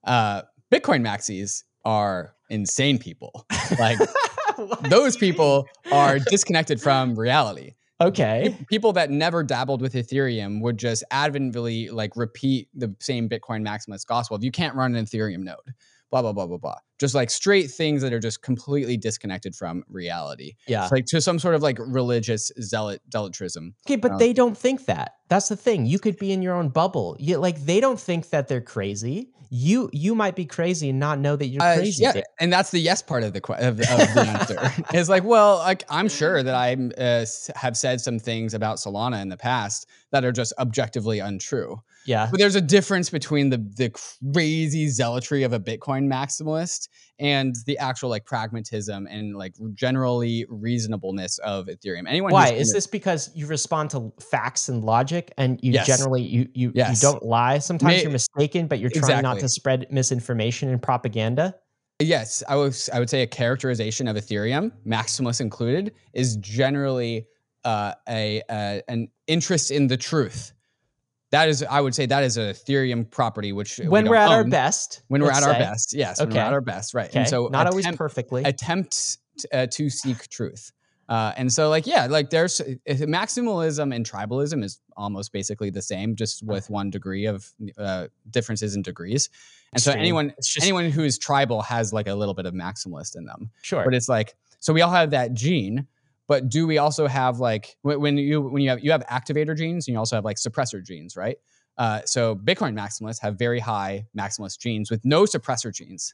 [0.03, 3.45] Uh, Bitcoin maxis are insane people.
[3.79, 3.99] Like
[4.89, 7.75] those people are disconnected from reality.
[8.01, 8.57] Okay.
[8.67, 14.05] People that never dabbled with Ethereum would just adamantly like repeat the same Bitcoin maximalist
[14.05, 14.35] gospel.
[14.35, 15.73] If you can't run an Ethereum node,
[16.11, 16.77] blah blah blah blah blah.
[16.99, 20.53] Just like straight things that are just completely disconnected from reality.
[20.67, 20.83] Yeah.
[20.83, 23.73] It's like to some sort of like religious zealot zealotrism.
[23.85, 25.15] Okay, but Uh, they don't think that.
[25.27, 25.85] That's the thing.
[25.85, 27.15] You could be in your own bubble.
[27.19, 29.31] You like they don't think that they're crazy.
[29.51, 32.03] You you might be crazy and not know that you're Uh, crazy.
[32.03, 34.83] yeah, and that's the yes part of the of, of the answer.
[34.93, 39.21] It's like, well, like I'm sure that I uh, have said some things about Solana
[39.21, 41.77] in the past that are just objectively untrue.
[42.07, 42.27] Yeah.
[42.29, 43.91] But there's a difference between the the
[44.33, 46.84] crazy zealotry of a Bitcoin maximalist
[47.19, 52.03] and the actual like pragmatism and like generally reasonableness of Ethereum.
[52.07, 52.87] Anyone Why is this?
[52.87, 55.87] Because you respond to facts and logic, and you Yes.
[55.87, 57.01] generally you you, Yes.
[57.01, 57.59] you don't lie.
[57.59, 61.55] Sometimes May- you're mistaken, but you're trying not to spread misinformation and propaganda.
[61.99, 62.89] Yes, I was.
[62.93, 67.25] I would say a characterization of Ethereum, maximalist included, is generally
[67.63, 70.51] uh, a, a an interest in the truth.
[71.35, 73.51] That is, I would say, that is an Ethereum property.
[73.51, 76.35] Which when we're don't at our best, when we're at our best, yes, when we're
[76.35, 76.39] Okay.
[76.47, 77.09] at our best, right?
[77.09, 78.43] Okay, And so, not always perfectly.
[78.43, 79.17] attempt
[79.53, 80.71] uh, to seek truth.
[81.07, 86.15] Uh, and so, like, yeah, like there's maximalism and tribalism is almost basically the same,
[86.15, 89.29] just with one degree of uh, differences in degrees.
[89.73, 93.15] And so, anyone just anyone who is tribal has like a little bit of maximalist
[93.15, 93.51] in them.
[93.61, 93.83] sure.
[93.83, 95.85] But it's like so we all have that gene,
[96.27, 99.87] but do we also have like when, you when you have you have activator genes
[99.87, 101.37] and you also have like suppressor genes, right?
[101.77, 106.13] Uh, so Bitcoin maximalists have very high maximalist genes with no suppressor genes.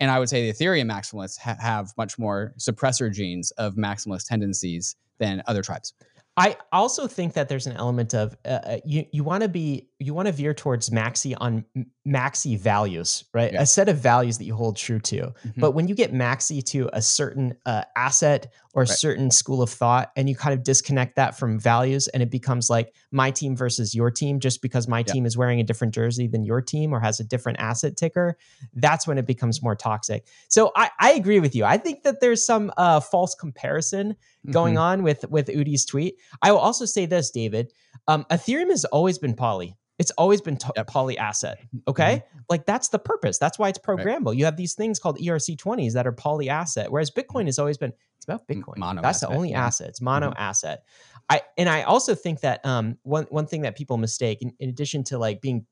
[0.00, 4.26] And I would say the Ethereum maximalists ha- have much more suppressor genes of maximalist
[4.28, 5.92] tendencies than other tribes.
[6.38, 9.88] I also think that there's an element of uh, uh, you you want to be
[9.98, 11.64] you want to veer towards maxi on
[12.06, 13.52] maxi values, right?
[13.52, 13.62] Yeah.
[13.62, 15.16] A set of values that you hold true to.
[15.16, 15.54] Mhm.
[15.58, 18.96] But when you get maxi to a certain uh, asset or a Right.
[18.98, 22.70] certain school of thought, and you kind of disconnect that from values, and it becomes
[22.70, 25.12] like my team versus your team, just because my Yeah.
[25.12, 28.36] team is wearing a different jersey than your team or has a different asset ticker,
[28.74, 30.24] that's when it becomes more toxic.
[30.48, 31.64] So I, I agree with you.
[31.64, 34.14] I think that there's some uh, false comparison
[34.50, 34.80] going Mhm.
[34.80, 36.16] on with with Udi's tweet.
[36.42, 37.72] I will also say this, David.
[38.06, 39.76] Um, Ethereum has always been poly.
[39.98, 40.86] It's always been to- Yep.
[40.86, 40.92] Mm-hmm.
[40.92, 41.58] poly asset.
[41.88, 43.38] Okay, like that's the purpose.
[43.38, 44.36] That's why it's programmable.
[44.36, 47.92] You have these things called ERC20s that are poly asset, whereas Bitcoin has always been
[48.16, 48.76] it's about Bitcoin.
[48.78, 49.66] mono that's the only yeah.
[49.66, 49.88] asset.
[49.88, 50.84] It's mono asset.
[51.28, 54.68] I and I also think that um one one thing that people mistake in, in
[54.68, 55.66] addition to like being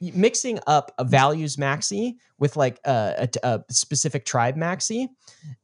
[0.00, 5.08] mixing up a values maxi with like a, a, a specific tribe maxi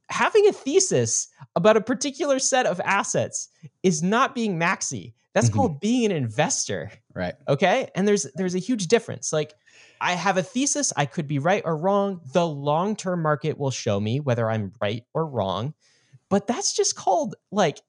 [0.08, 3.48] having a thesis about a particular set of assets
[3.82, 5.14] is not being maxi.
[5.34, 5.54] That's Mhm.
[5.54, 7.34] called being an investor Right.
[7.46, 7.88] okay?
[7.94, 9.32] And there's there's a huge difference.
[9.32, 9.54] Like
[10.02, 12.20] i have a thesis i could be right or wrong.
[12.32, 15.74] The long-term market will show me whether i'm right or wrong.
[16.28, 17.80] But that's just called like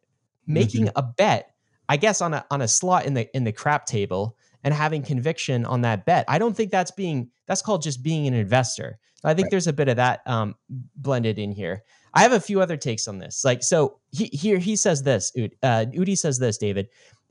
[0.45, 1.53] making a bet
[1.89, 5.01] i guess on a on a slot in the in the crap table and having
[5.01, 8.99] conviction on that bet i don't think that's being that's called just being an investor
[9.23, 9.51] i think Right.
[9.51, 10.55] there's a bit of that um
[10.95, 14.57] blended in here i have a few other takes on this like so he, here
[14.57, 15.31] he says this
[15.63, 16.87] uh, udi says this david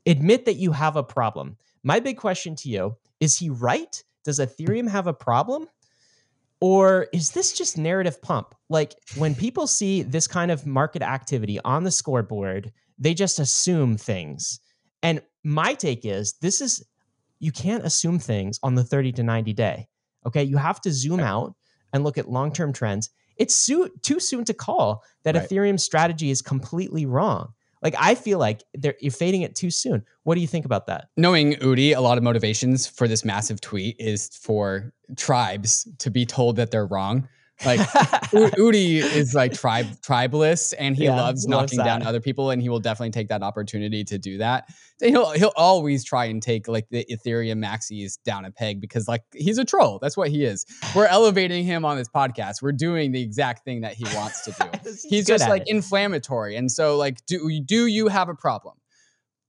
[0.07, 4.39] admit that you have a problem my big question to you is he right does
[4.39, 5.67] ethereum have a problem
[6.61, 8.55] or is this just narrative pump?
[8.69, 13.97] Like when people see this kind of market activity on the scoreboard, they just assume
[13.97, 14.61] things.
[15.03, 16.85] And my take is this is,
[17.41, 19.89] you can't assume things on the 30 to 90 day.
[20.27, 20.45] Okay.
[20.45, 21.55] You have to zoom out
[21.93, 23.11] and look at long term trends.
[23.37, 25.49] It's soo- too soon to call that Right.
[25.49, 27.55] Ethereum's strategy is completely wrong.
[27.83, 30.05] Like I feel like they're, you're fading it too soon.
[30.25, 31.09] What do you think about that?
[31.17, 36.27] Knowing Udi, a lot of motivations for this massive tweet is for tribes to be
[36.27, 37.27] told that they're wrong.
[37.65, 37.81] Like
[38.31, 42.51] Udi is like tribe tribalist, and he Yeah, loves he loves knocking down other people,
[42.51, 44.69] and he will definitely take that opportunity to do that.
[45.01, 49.23] He'll he'll always try and take like the Ethereum maxis down a peg because like
[49.35, 49.99] he's a troll.
[50.01, 50.65] That's what he is.
[50.95, 52.63] We're elevating him on this podcast.
[52.63, 54.71] We're doing the exact thing that he wants to do.
[54.85, 55.69] He's he's just like it.
[55.69, 58.77] inflammatory, and so like do do you have a problem?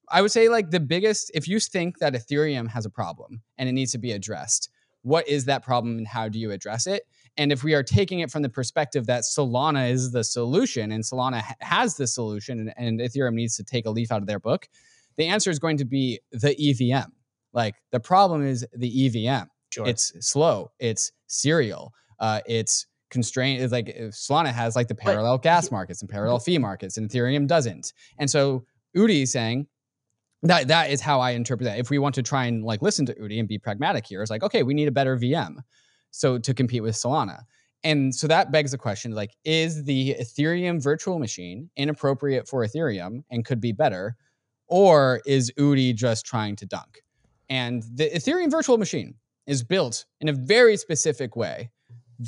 [0.09, 3.69] I would say like the biggest if you think that Ethereum has a problem and
[3.69, 4.69] it needs to be addressed,
[5.03, 7.03] what is that problem and how do you address it?
[7.37, 11.03] And if we are taking it from the perspective that Solana is the solution and
[11.03, 14.27] Solana ha- has the solution and, and Ethereum needs to take a leaf out of
[14.27, 14.67] their book,
[15.17, 17.09] the answer is going to be the EVM.
[17.53, 19.45] Like the problem is the EVM.
[19.71, 19.87] Sure.
[19.87, 20.71] It's slow.
[20.79, 21.93] It's serial.
[22.19, 23.61] Uh, it's constrained.
[23.61, 26.97] It's like if Solana has like the But parallel gas markets and parallel fee markets,
[26.97, 27.93] and Ethereum doesn't.
[28.17, 28.65] And so
[28.95, 29.67] Udi is saying
[30.43, 31.77] that that is how I interpret that.
[31.77, 34.31] If we want to try and like listen to Udi and be pragmatic here, it's
[34.31, 35.57] like okay, we need a better VM,
[36.11, 37.43] so to compete with Solana.
[37.83, 43.23] And so that begs the question: like, is the Ethereum virtual machine inappropriate for Ethereum
[43.31, 44.15] and could be better,
[44.67, 47.01] or is Udi just trying to dunk?
[47.49, 49.15] And the Ethereum virtual machine
[49.47, 51.71] is built in a very specific way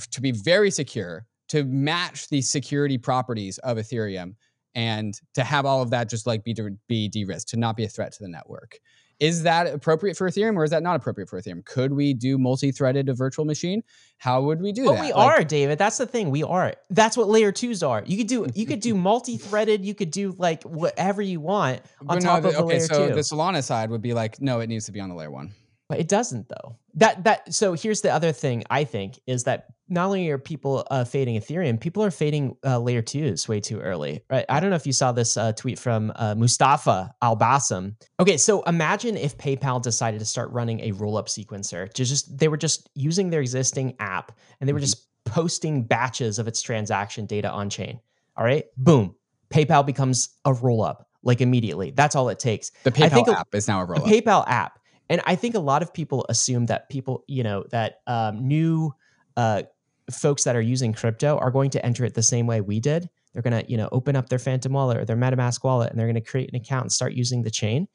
[0.09, 4.33] to be very secure, to match the security properties of Ethereum,
[4.73, 7.83] and to have all of that just like be de- be de-risked, to not be
[7.83, 8.79] a threat to the network.
[9.19, 11.63] Is that appropriate for Ethereum or is that not appropriate for Ethereum?
[11.65, 13.83] Could we do multi-threaded a virtual machine?
[14.17, 15.01] How would we do but that?
[15.01, 15.77] we Like, are, David.
[15.77, 16.29] That's the thing.
[16.31, 16.73] We are.
[16.89, 18.03] That's what layer twos are.
[18.05, 22.19] You could do you could do multi-threaded, you could do like whatever you want on
[22.19, 23.13] no, top the- of a okay, layer so two.
[23.13, 25.51] the Solana side would be like, no, it needs to be on the layer one.
[25.89, 26.77] But it doesn't though.
[26.95, 30.87] That that so here's the other thing I think is that not only are people
[30.89, 34.23] uh, fading Ethereum, people are fading uh, layer twos way too early.
[34.29, 34.45] Right?
[34.49, 37.95] I don't know if you saw this uh, tweet from uh, Mustafa Al Bassam.
[38.19, 41.91] Okay, so imagine if PayPal decided to start running a roll-up sequencer.
[41.93, 44.83] To just they were just using their existing app and they were Mhm.
[44.83, 47.99] just posting batches of its transaction data on chain.
[48.37, 49.15] All right, boom,
[49.49, 51.91] PayPal becomes a roll-up like immediately.
[51.91, 52.71] That's all it takes.
[52.83, 54.79] The PayPal a- app is now a the PayPal app.
[55.13, 58.95] And I think a lot of people assume that people, you know, that um, new
[59.37, 59.61] uh,
[60.09, 63.07] folks that are using crypto are going to enter it the same way we did.
[63.31, 65.99] They're going to, you know, open up their Phantom wallet or their MetaMask wallet and
[65.99, 67.87] they're going to create an account and start using the chain.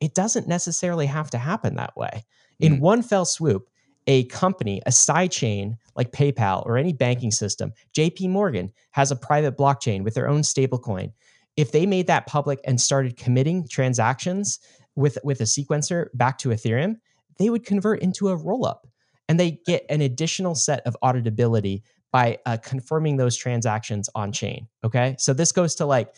[0.00, 2.26] It doesn't necessarily have to happen that way.
[2.58, 2.80] In Mm.
[2.80, 3.70] one fell swoop,
[4.06, 9.16] a company, a side chain like PayPal or any banking system, JP Morgan has a
[9.16, 11.12] private blockchain with their own stablecoin.
[11.56, 14.58] If they made that public and started committing transactions
[14.96, 16.96] with with a sequencer back to Ethereum,
[17.38, 18.80] they would convert into a rollup,
[19.28, 24.66] and they get an additional set of auditability by uh, confirming those transactions on chain.
[24.84, 26.14] Okay, so this goes to like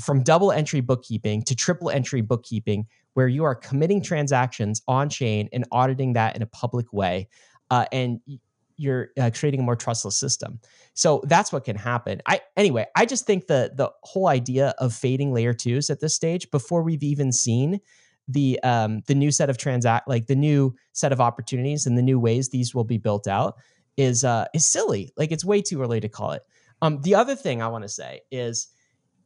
[0.00, 5.48] from double entry bookkeeping to triple entry bookkeeping, where you are committing transactions on chain
[5.52, 7.28] and auditing that in a public way,
[7.70, 8.20] uh, and
[8.76, 10.60] you're uh, creating a more trustless system.
[10.94, 12.20] So that's what can happen.
[12.26, 16.14] I anyway, I just think the the whole idea of fading layer twos at this
[16.14, 17.80] stage before we've even seen
[18.28, 22.02] the um the new set of transact like the new set of opportunities and the
[22.02, 23.54] new ways these will be built out
[23.96, 25.12] is uh is silly.
[25.16, 26.42] Like it's way too early to call it.
[26.82, 28.68] Um the other thing I want to say is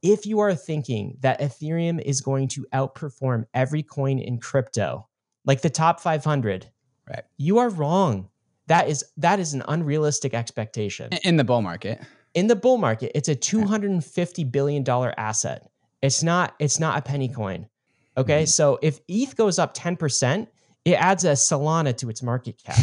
[0.03, 5.07] if you are thinking that Ethereum is going to outperform every coin in crypto,
[5.45, 6.67] like the top 500,
[7.09, 7.23] Right.
[7.37, 8.29] you are wrong.
[8.69, 11.11] That is that is an unrealistic expectation.
[11.25, 12.01] in the bull market.
[12.35, 15.69] In the bull market, it's a 250 billion dollar asset.
[16.03, 17.67] It's not it's not a penny coin.
[18.17, 18.45] Okay?
[18.45, 18.49] Mhm.
[18.49, 20.49] So if ETH goes up 10%,
[20.85, 22.77] it adds a Solana to its market cap.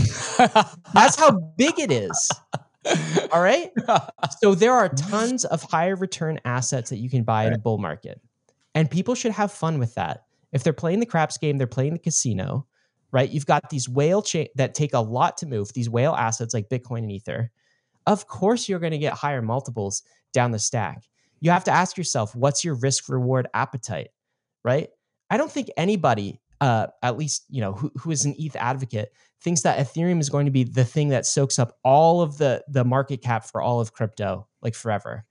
[0.94, 2.30] That's how big it is.
[3.32, 3.72] All right?
[4.42, 7.78] So there are tons of higher return assets that you can buy in a bull
[7.80, 8.22] market.
[8.76, 10.26] And people should have fun with that.
[10.52, 12.68] If they're playing the craps game, they're playing the casino,
[13.12, 13.30] right?
[13.30, 16.70] You've got these whale cha- that take a lot to move, these whale assets like
[16.70, 17.52] Bitcoin and Ether.
[18.06, 21.04] Of course, you're going to get higher multiples down the stack.
[21.40, 24.10] You have to ask yourself, what's your risk reward appetite,
[24.64, 24.90] right?
[25.30, 29.12] I don't think anybody, uh, at least you know, who, who is an ETH advocate,
[29.42, 32.64] thinks that Ethereum is going to be the thing that soaks up all of the
[32.68, 35.26] the market cap for all of crypto, like forever.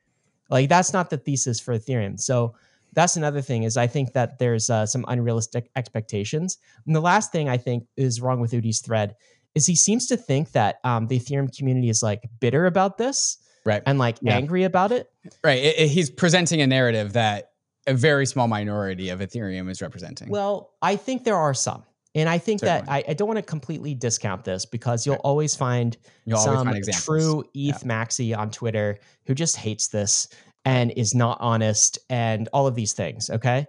[0.50, 2.20] Like that's not the thesis for Ethereum.
[2.20, 2.54] So
[2.92, 6.59] that's another thing is I think that there's uh, some unrealistic expectations.
[6.87, 9.16] And the last thing I think is wrong with Udi's thread
[9.54, 13.38] is he seems to think that um, the Ethereum community is like bitter about this
[13.64, 13.82] right.
[13.87, 14.37] and like Yeah.
[14.37, 15.11] angry about it.
[15.42, 15.59] Right.
[15.59, 17.50] It- it- he's presenting a narrative that
[17.87, 20.29] a very small minority of Ethereum is representing.
[20.29, 21.85] Well, I think there are some.
[22.14, 25.20] And I think that I, I don't want to completely discount this because you'll Right.
[25.25, 30.27] always find You'll always some find true ETH maxi on Twitter who just hates this
[30.64, 33.29] and is not honest and all of these things.
[33.29, 33.66] Okay.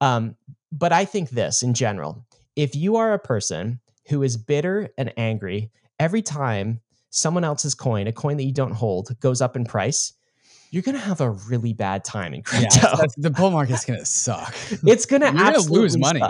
[0.00, 0.34] Um,
[0.72, 5.12] but I think this in general if you are a person who is bitter and
[5.16, 9.64] angry every time someone else's coin, a coin that you don't hold, goes up in
[9.64, 10.12] price,
[10.74, 12.80] you're to have a really bad time in yeah, crypto.
[12.96, 14.54] that's- the bull market's gonna suck.
[14.84, 16.20] it's to You're gonna lose money.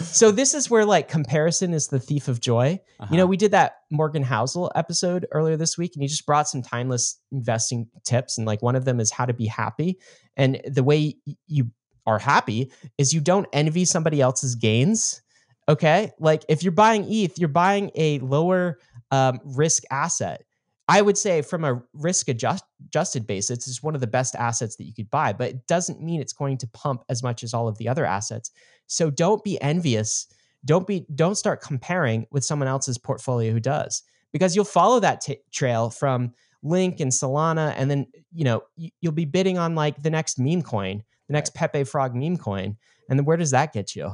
[0.00, 2.80] So this is where like comparison is the thief of joy.
[3.10, 3.26] You know, Uh-huh.
[3.28, 7.18] we did that Morgan Housel episode earlier this week, and he just brought some timeless
[7.32, 8.38] investing tips.
[8.38, 9.98] And like one of them is how to be happy.
[10.36, 11.70] And the way you
[12.06, 15.22] are happy is you don't envy somebody else's gains.
[15.68, 16.12] Okay.
[16.18, 18.78] Like if you're buying ETH, you're buying a lower
[19.10, 20.42] um, risk asset.
[20.86, 24.76] I would say from a risk adjust, adjusted basis, it's one of the best assets
[24.76, 27.54] that you could buy, but it doesn't mean it's going to pump as much as
[27.54, 28.50] all of the other assets.
[28.86, 30.26] So don't be envious.
[30.64, 35.20] Don't be don't start comparing with someone else's portfolio who does because you'll follow that
[35.20, 36.32] t- trail from
[36.62, 40.62] Link and Solana and then you know you'll be bidding on like the next meme
[40.62, 42.76] coin, the next Pepe Frog meme coin,
[43.08, 44.06] and then where does that get you?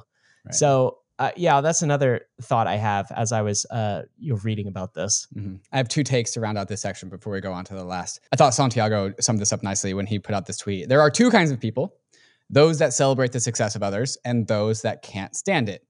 [0.45, 0.55] Right.
[0.55, 4.95] So uh, yeah, that's another thought I have as I was uh, you reading about
[4.95, 5.29] this.
[5.37, 5.61] Mhm.
[5.71, 7.85] I have two takes to round out this section before we go on to the
[7.85, 8.21] last.
[8.33, 10.89] I thought Santiago summed this up nicely when he put out this tweet.
[10.89, 11.95] There are two kinds of people
[12.53, 15.87] those that celebrate the success of others and those that can't stand it.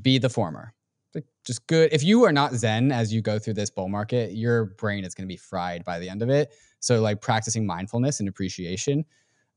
[0.00, 0.74] Be the former.
[1.44, 1.92] just good.
[1.92, 5.14] If you are not zen as you go through this bull market, your brain is
[5.14, 6.52] going to be fried by the end of it.
[6.80, 9.04] So like practicing mindfulness and appreciation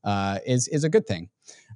[0.04, 1.28] uh, is is a good thing.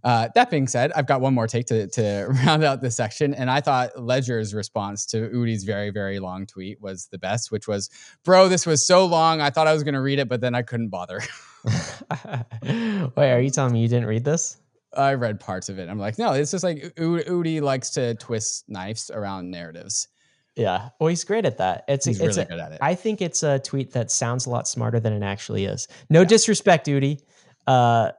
[0.04, 3.34] Uh, that being said, I've got one more take to to round out this section,
[3.34, 7.68] and I thought Ledger's response to Udi's very very long tweet was the best, which
[7.68, 7.90] was,
[8.24, 9.40] "Bro, this was so long.
[9.40, 11.20] I thought I was going to read it, but then I couldn't bother."
[11.64, 14.56] Wait, are you telling me you didn't read this?
[14.94, 15.88] I read parts of it.
[15.88, 20.08] I'm like, no, it's just like U- Udi likes to twist knives around narratives.
[20.54, 20.90] Yeah.
[21.00, 21.84] Well, he's great at that.
[21.88, 22.78] It's He's it's really a, good at it.
[22.82, 25.88] I think it's a tweet that sounds a lot smarter than it actually is.
[26.10, 27.20] No disrespect, Udi.
[27.66, 28.10] Uh,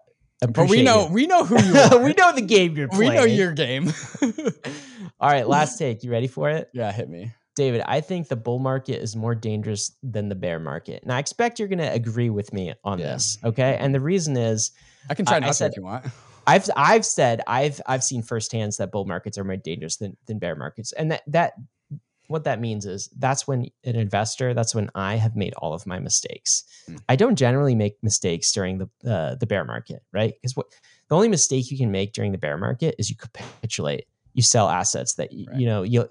[0.48, 1.14] but oh, we know you.
[1.14, 2.00] we know who you are.
[2.04, 3.12] we know the game you're playing.
[3.12, 3.92] we know your game.
[5.20, 6.04] All right, last take.
[6.04, 6.70] You ready for it?
[6.74, 7.32] yeah, hit me.
[7.56, 11.04] David, I think the bull market is more dangerous than the bear market.
[11.04, 13.14] And I expect you're going to agree with me on Yeah.
[13.14, 13.78] this, okay?
[13.80, 14.72] And the reason is
[15.10, 16.06] I can try I- I not to said- if you want.
[16.46, 20.40] I've I've said I've I've seen firsthand that bull markets are more dangerous than than
[20.40, 20.92] bear markets.
[20.92, 21.54] And that that
[22.34, 25.86] what that means is that's when an investor, that's when I have made all of
[25.86, 26.64] my mistakes.
[26.88, 26.96] Hmm.
[27.08, 30.34] I don't generally make mistakes during the uh, the bear market, right?
[30.34, 30.66] Because what
[31.10, 34.08] the only mistake you can make during the bear market is you capitulate.
[34.34, 35.60] You sell assets that Right.
[35.60, 36.08] you know you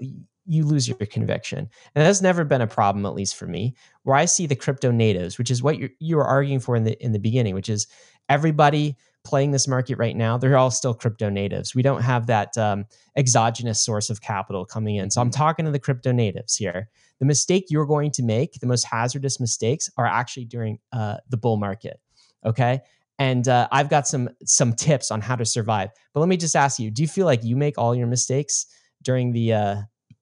[0.46, 1.58] you lose your conviction,
[1.94, 3.74] and that's never been a problem, at least for me.
[4.04, 6.84] Where I see the crypto natives, which is what you you were arguing for in
[6.84, 7.88] the in the beginning, which is
[8.28, 11.74] everybody playing this market right now, they're all still crypto natives.
[11.74, 12.84] We don't have that um,
[13.16, 15.10] exogenous source of capital coming in.
[15.10, 16.88] So I'm talking to the crypto natives here.
[17.20, 21.36] The mistake you're going to make, the most hazardous mistakes, are actually during uh, the
[21.36, 22.00] bull market.
[22.44, 22.80] Okay.
[23.18, 25.90] And uh, I've got some some tips on how to survive.
[26.12, 28.66] But let me just ask you: Do you feel like you make all your mistakes
[29.02, 29.76] during the uh,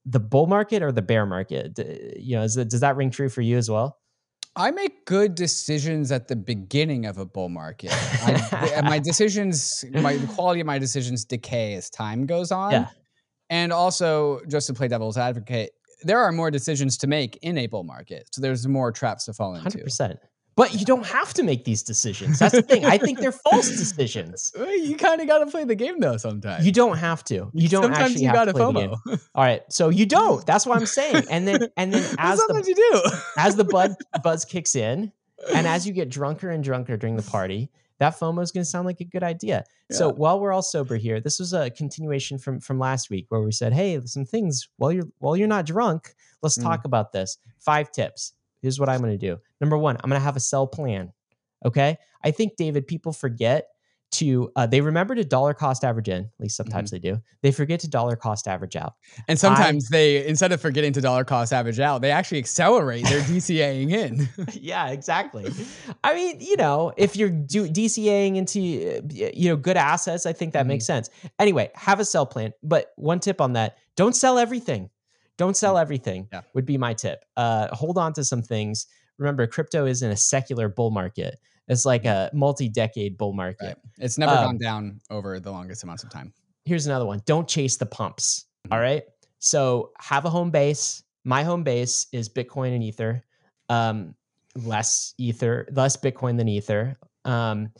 [0.04, 1.78] the bull market or the bear market?
[2.18, 3.99] You know, does that ring true for you as well?
[4.56, 7.92] I make good decisions at the beginning of a bull market.
[7.92, 12.72] I, my decisions, my the quality of my decisions decay as time goes on.
[12.72, 12.88] Yeah.
[13.48, 15.70] And also, just to play devil's advocate,
[16.02, 18.28] there are more decisions to make in a bull market.
[18.32, 19.62] So there's more traps to fall into.
[19.70, 20.18] Hundred percent.
[20.60, 22.38] But you don't have to make these decisions.
[22.38, 22.84] That's the thing.
[22.84, 24.52] I think they're false decisions.
[24.90, 26.66] You kind of got to play the game though sometimes.
[26.66, 27.50] You don't have to.
[27.54, 29.18] You don't sometimes actually you have got to play the game.
[29.34, 30.44] All right, so you don't.
[30.44, 31.24] That's what I'm saying.
[31.30, 33.02] And then and then as sometimes the you do.
[33.38, 35.12] as the bud buzz kicks in,
[35.54, 38.68] and as you get drunker and drunker during the party, that FOMO is going to
[38.70, 39.64] sound like a good idea.
[39.90, 43.40] So while we're all sober here, this was a continuation from from last week where
[43.40, 46.64] we said, "Hey, some things while you're while you're not drunk, let's Mm.
[46.64, 47.38] talk about this.
[47.58, 48.34] Five tips.
[48.60, 49.38] Here's what I'm going to do.
[49.60, 51.12] Number one, I'm going to have a sell plan.
[51.64, 53.68] Okay, I think David, people forget
[54.12, 56.24] to uh, they remember to dollar cost average in.
[56.24, 57.20] At least sometimes they do.
[57.42, 58.94] They forget to dollar cost average out.
[59.28, 63.20] And sometimes they, instead of forgetting to dollar cost average out, they actually accelerate their
[63.20, 64.28] DCAing in.
[64.52, 65.52] yeah, exactly.
[66.02, 70.54] I mean, you know, if you're do- DCAing into you know good assets, I think
[70.54, 71.08] that makes sense.
[71.38, 72.52] Anyway, have a sell plan.
[72.62, 74.90] But one tip on that: don't sell everything.
[75.40, 76.28] Don't sell everything.
[76.30, 76.42] Yeah.
[76.52, 77.24] Would be my tip.
[77.34, 78.86] Uh, hold on to some things.
[79.16, 81.38] Remember, crypto is in a secular bull market.
[81.66, 83.64] It's like a multi-decade bull market.
[83.64, 83.76] Right.
[83.96, 86.34] It's never Um, gone down over the longest amounts of time.
[86.66, 88.72] here's another one don't chase the pumps Mhm.
[88.74, 89.04] all right
[89.38, 93.24] so have a home base my home base is bitcoin and ether
[93.70, 94.14] um,
[94.56, 97.72] less ether less bitcoin than ether um,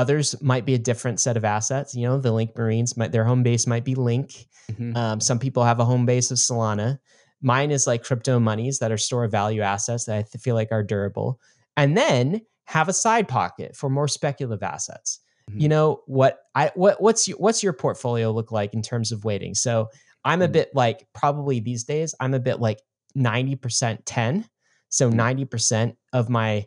[0.00, 3.24] others might be a different set of assets you know the link marines might their
[3.24, 4.94] home base might be link Mhm.
[4.96, 6.98] um, some people have a home base of solana
[7.40, 10.70] mine is like crypto monies that are store of value assets that i feel like
[10.72, 11.40] are durable
[11.76, 15.20] and then have a side pocket for more speculative assets
[15.50, 15.60] Mhm.
[15.62, 19.24] you know what i what what's your what's your portfolio look like in terms of
[19.24, 19.88] weighting so
[20.24, 20.52] i'm a Mm.
[20.58, 22.80] bit like probably these days i'm a bit like
[23.16, 24.44] 90% 10
[24.90, 25.14] so Mm.
[25.48, 26.66] 90% of my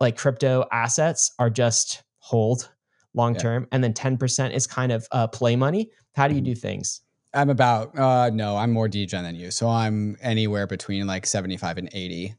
[0.00, 2.70] like crypto assets are just hold
[3.14, 3.40] long Yeah.
[3.40, 6.44] term and then 10% is kind of uh, play money how do you Mhm.
[6.44, 7.00] do things
[7.32, 9.52] I'm about, uh, no, I'm more degen than you.
[9.52, 12.34] So I'm anywhere between like 75 and 80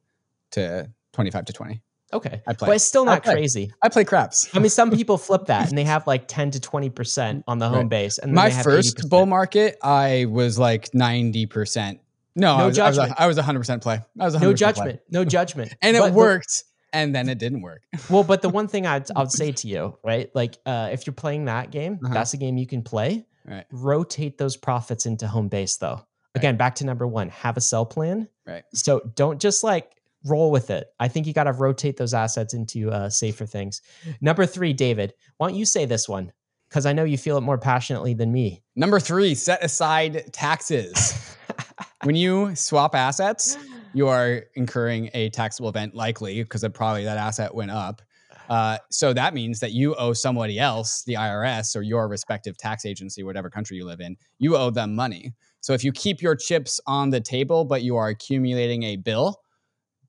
[0.52, 1.82] to 25 to 20.
[2.14, 2.68] okay I play.
[2.68, 3.34] but it's still not play.
[3.36, 4.50] crazy I play craps.
[4.54, 7.68] i mean some people flip that and they have like 10 to 20% on the
[7.70, 7.90] home Right.
[7.90, 9.10] base and then My they have first 80%.
[9.10, 12.00] bull market, I was like 90%.
[12.36, 13.16] No, No I, was, I, was a.
[13.24, 14.00] I was 100% play.
[14.20, 14.54] I was 100% no play.
[14.56, 16.64] judgment no judgment And But it worked.
[16.94, 17.84] And then it didn't work.
[18.10, 20.30] well, but the one thing I'd, I'd say to you, right?
[20.36, 22.14] Like, uh, if you're playing that game, Uh-huh.
[22.14, 23.26] that's a game you can play.
[23.46, 23.66] Right.
[23.72, 26.02] Rotate those profits into home base, though.
[26.36, 28.28] Again, back to number one, have a sell plan.
[28.48, 28.64] Right.
[28.74, 29.92] So don't just like
[30.26, 30.88] roll with it.
[31.00, 33.82] I think you got to rotate those assets into uh, safer things.
[34.22, 36.32] Number three, David, why don't you say this one?
[36.70, 38.62] Because I know you feel it more passionately than me.
[38.78, 41.36] Number three, set aside taxes.
[42.04, 43.58] when you swap assets,
[43.94, 48.02] you are incurring a taxable event likely because probably that asset went up.
[48.50, 52.86] Uh, so that means that you owe somebody else, the IRS or your respective tax
[52.86, 55.32] agency, whatever country you live in, you owe them money.
[55.62, 59.40] So if you keep your chips on the table, but you are accumulating a bill,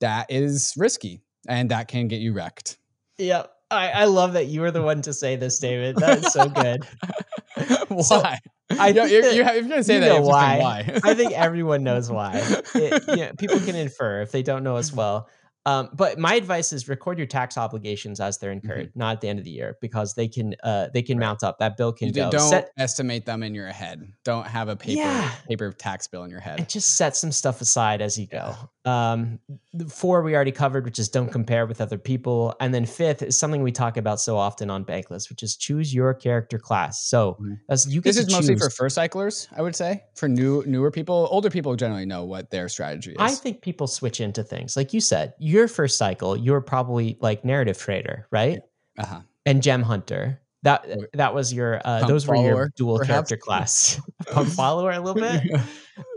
[0.01, 2.79] that is risky and that can get you wrecked.
[3.19, 3.53] Yep.
[3.71, 5.97] I, I love that you were the one to say this, David.
[5.97, 6.85] That's so good.
[7.89, 8.03] why?
[8.03, 8.23] So,
[8.79, 10.57] I you, think you're, you're, if you're gonna say you that, know you have to
[10.57, 10.83] say why.
[10.87, 11.01] why.
[11.11, 12.33] I think everyone knows why.
[12.75, 15.29] It, you know, people can infer if they don't know us well.
[15.65, 19.29] Um, but my advice is record your tax obligations as they're incurred, not at the
[19.29, 21.21] end of the year, because they can uh, they can Mm-hmm.
[21.21, 21.27] Right.
[21.29, 21.59] mount up.
[21.59, 22.31] That bill can You go.
[22.31, 24.03] don't Set, estimate them in your head.
[24.25, 25.31] Don't have a paper Yeah.
[25.49, 26.59] paper tax bill in your head.
[26.59, 28.55] and just set some stuff aside as you go.
[28.85, 29.39] Um,
[29.73, 33.23] the four we already covered, which is don't compare with other people, and then fifth
[33.23, 37.05] is something we talk about so often on Bankless, which is choose your character class.
[37.05, 37.59] So Mhm.
[37.69, 40.03] as you This is mostly for first cyclers, I would say.
[40.17, 43.17] For new newer people, older people generally know what their strategy is.
[43.21, 44.77] I think people switch into things.
[44.77, 48.61] Like you said, your first cycle, you were probably like narrative trader, right?
[48.99, 49.21] uh-huh.
[49.47, 50.41] And gem hunter.
[50.65, 53.09] That that was your uh, Pump those were your dual perhaps?
[53.31, 54.01] character class.
[54.31, 55.43] Pump follower a little bit.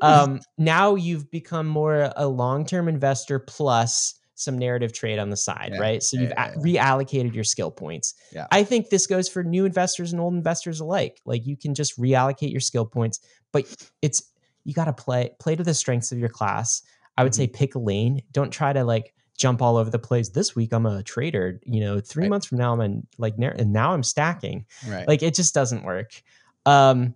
[0.03, 5.37] Um, now you've become more a long term investor plus some narrative trade on the
[5.37, 6.03] side, Yeah, right?
[6.03, 8.13] So yeah, you've yeah, a- reallocated your skill points.
[8.33, 8.45] Yeah.
[8.51, 11.19] I think this goes for new investors and old investors alike.
[11.25, 13.21] Like you can just reallocate your skill points,
[13.51, 13.65] but
[14.03, 14.31] it's
[14.63, 16.83] you got to play play to the strengths of your class.
[17.17, 17.41] I would Mm-hmm.
[17.41, 18.21] say pick a lane.
[18.31, 20.29] Don't try to like jump all over the place.
[20.29, 21.59] This week I'm a trader.
[21.65, 22.29] You know, three Right.
[22.29, 24.65] months from now I'm in, like and now I'm stacking.
[24.87, 25.07] right.
[25.07, 26.11] Like it just doesn't work.
[26.65, 27.13] Um,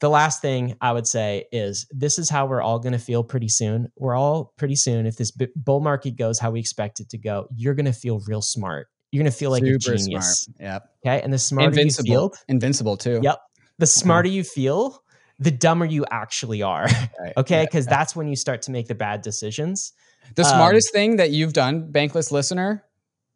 [0.00, 3.24] the last thing I would say is this is how we're all going to feel
[3.24, 3.90] pretty soon.
[3.96, 5.06] We're all pretty soon.
[5.06, 8.20] If this bull market goes how we expect it to go, you're going to feel
[8.28, 8.86] real smart.
[9.10, 10.42] You're going to feel like a Super genius.
[10.44, 10.56] smart.
[10.60, 10.90] Yep.
[11.04, 11.20] Okay.
[11.22, 12.06] And the smarter Invincible.
[12.08, 13.18] you feel, Invincible too.
[13.24, 13.38] Yep.
[13.78, 15.02] the smarter you feel,
[15.40, 16.84] the dumber you actually are.
[17.18, 17.32] Right.
[17.36, 17.60] Okay.
[17.60, 17.64] Yeah.
[17.64, 19.92] Because that's when you start to make the bad decisions.
[20.34, 22.84] The Um, smartest thing that you've done, bankless listener,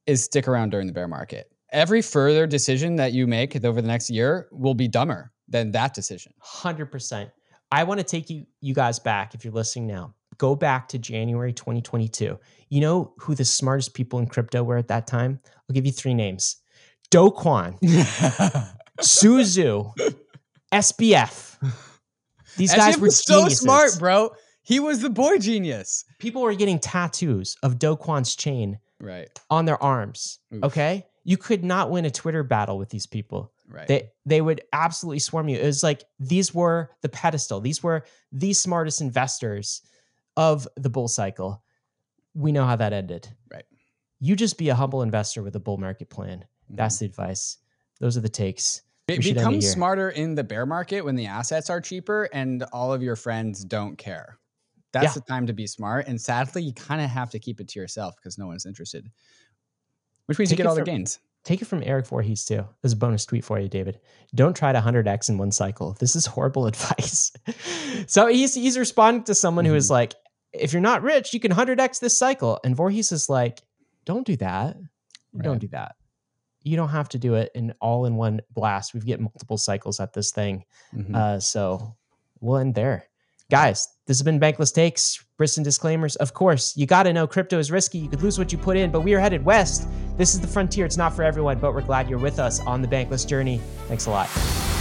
[0.06, 1.50] is stick around during the bear market.
[1.70, 5.94] Every further decision that you make over the next year will be dumber than that
[5.94, 6.32] decision.
[6.44, 7.30] 100%.
[7.70, 10.14] I want to take you you guys back if you're listening now.
[10.38, 12.38] Go back to January 2022.
[12.68, 15.40] You know who the smartest people in crypto were at that time?
[15.46, 16.56] I'll give you three names.
[17.10, 17.30] Do
[19.00, 19.92] Su Zhu,
[20.72, 21.56] SBF.
[22.56, 23.60] These guys SBF were so geniuses.
[23.60, 24.30] smart, bro.
[24.62, 26.04] He was the boy genius.
[26.18, 29.28] People were getting tattoos of Do Kwon's chain Right.
[29.50, 30.38] on their arms.
[30.54, 30.62] Oof.
[30.64, 31.06] Okay?
[31.24, 33.52] You could not win a Twitter battle with these people.
[33.68, 33.88] Right.
[33.88, 35.58] They they would absolutely swarm you.
[35.58, 37.60] It was like these were the pedestal.
[37.60, 39.82] These were the smartest investors
[40.36, 41.62] of the bull cycle.
[42.34, 43.28] We know how that ended.
[43.50, 43.64] Right.
[44.20, 46.44] You just be a humble investor with a bull market plan.
[46.70, 46.76] Mhm.
[46.76, 47.58] That's the advice.
[47.98, 48.82] Those are the takes.
[49.06, 52.28] Be- we should end become smarter in the bear market when the assets are cheaper
[52.32, 54.38] and all of your friends don't care.
[54.92, 55.12] That's Yeah.
[55.14, 56.06] the time to be smart.
[56.06, 59.10] And sadly, you kind of have to keep it to yourself because no one's interested.
[60.26, 61.18] Which means Take you get all the gains.
[61.44, 62.64] Take it from Eric Voorhees too.
[62.80, 63.98] There's a bonus tweet for you, David.
[64.34, 65.96] Don't try to 100x in one cycle.
[65.98, 67.32] This is horrible advice.
[68.06, 69.92] so he's he's responding to someone who is Mm-hmm.
[69.94, 70.14] like,
[70.52, 72.60] if you're not rich, you can 100x this cycle.
[72.62, 73.60] And Voorhees is like,
[74.04, 74.76] don't do that.
[75.40, 75.96] Don't do that.
[76.62, 78.92] You don't have to do it in all in one blast.
[78.94, 80.64] We've get multiple cycles at this thing.
[80.94, 81.14] Mhm.
[81.16, 81.96] Uh, so
[82.40, 83.04] we'll end there.
[83.50, 85.24] Guys, this has been Bankless Takes.
[85.38, 86.16] Briston disclaimers.
[86.16, 87.98] Of course, you got to know crypto is risky.
[87.98, 89.88] You could lose what you put in, but we are headed west.
[90.16, 90.86] This is the frontier.
[90.86, 93.60] It's not for everyone, but we're glad you're with us on the Bankless journey.
[93.88, 94.71] Thanks a lot.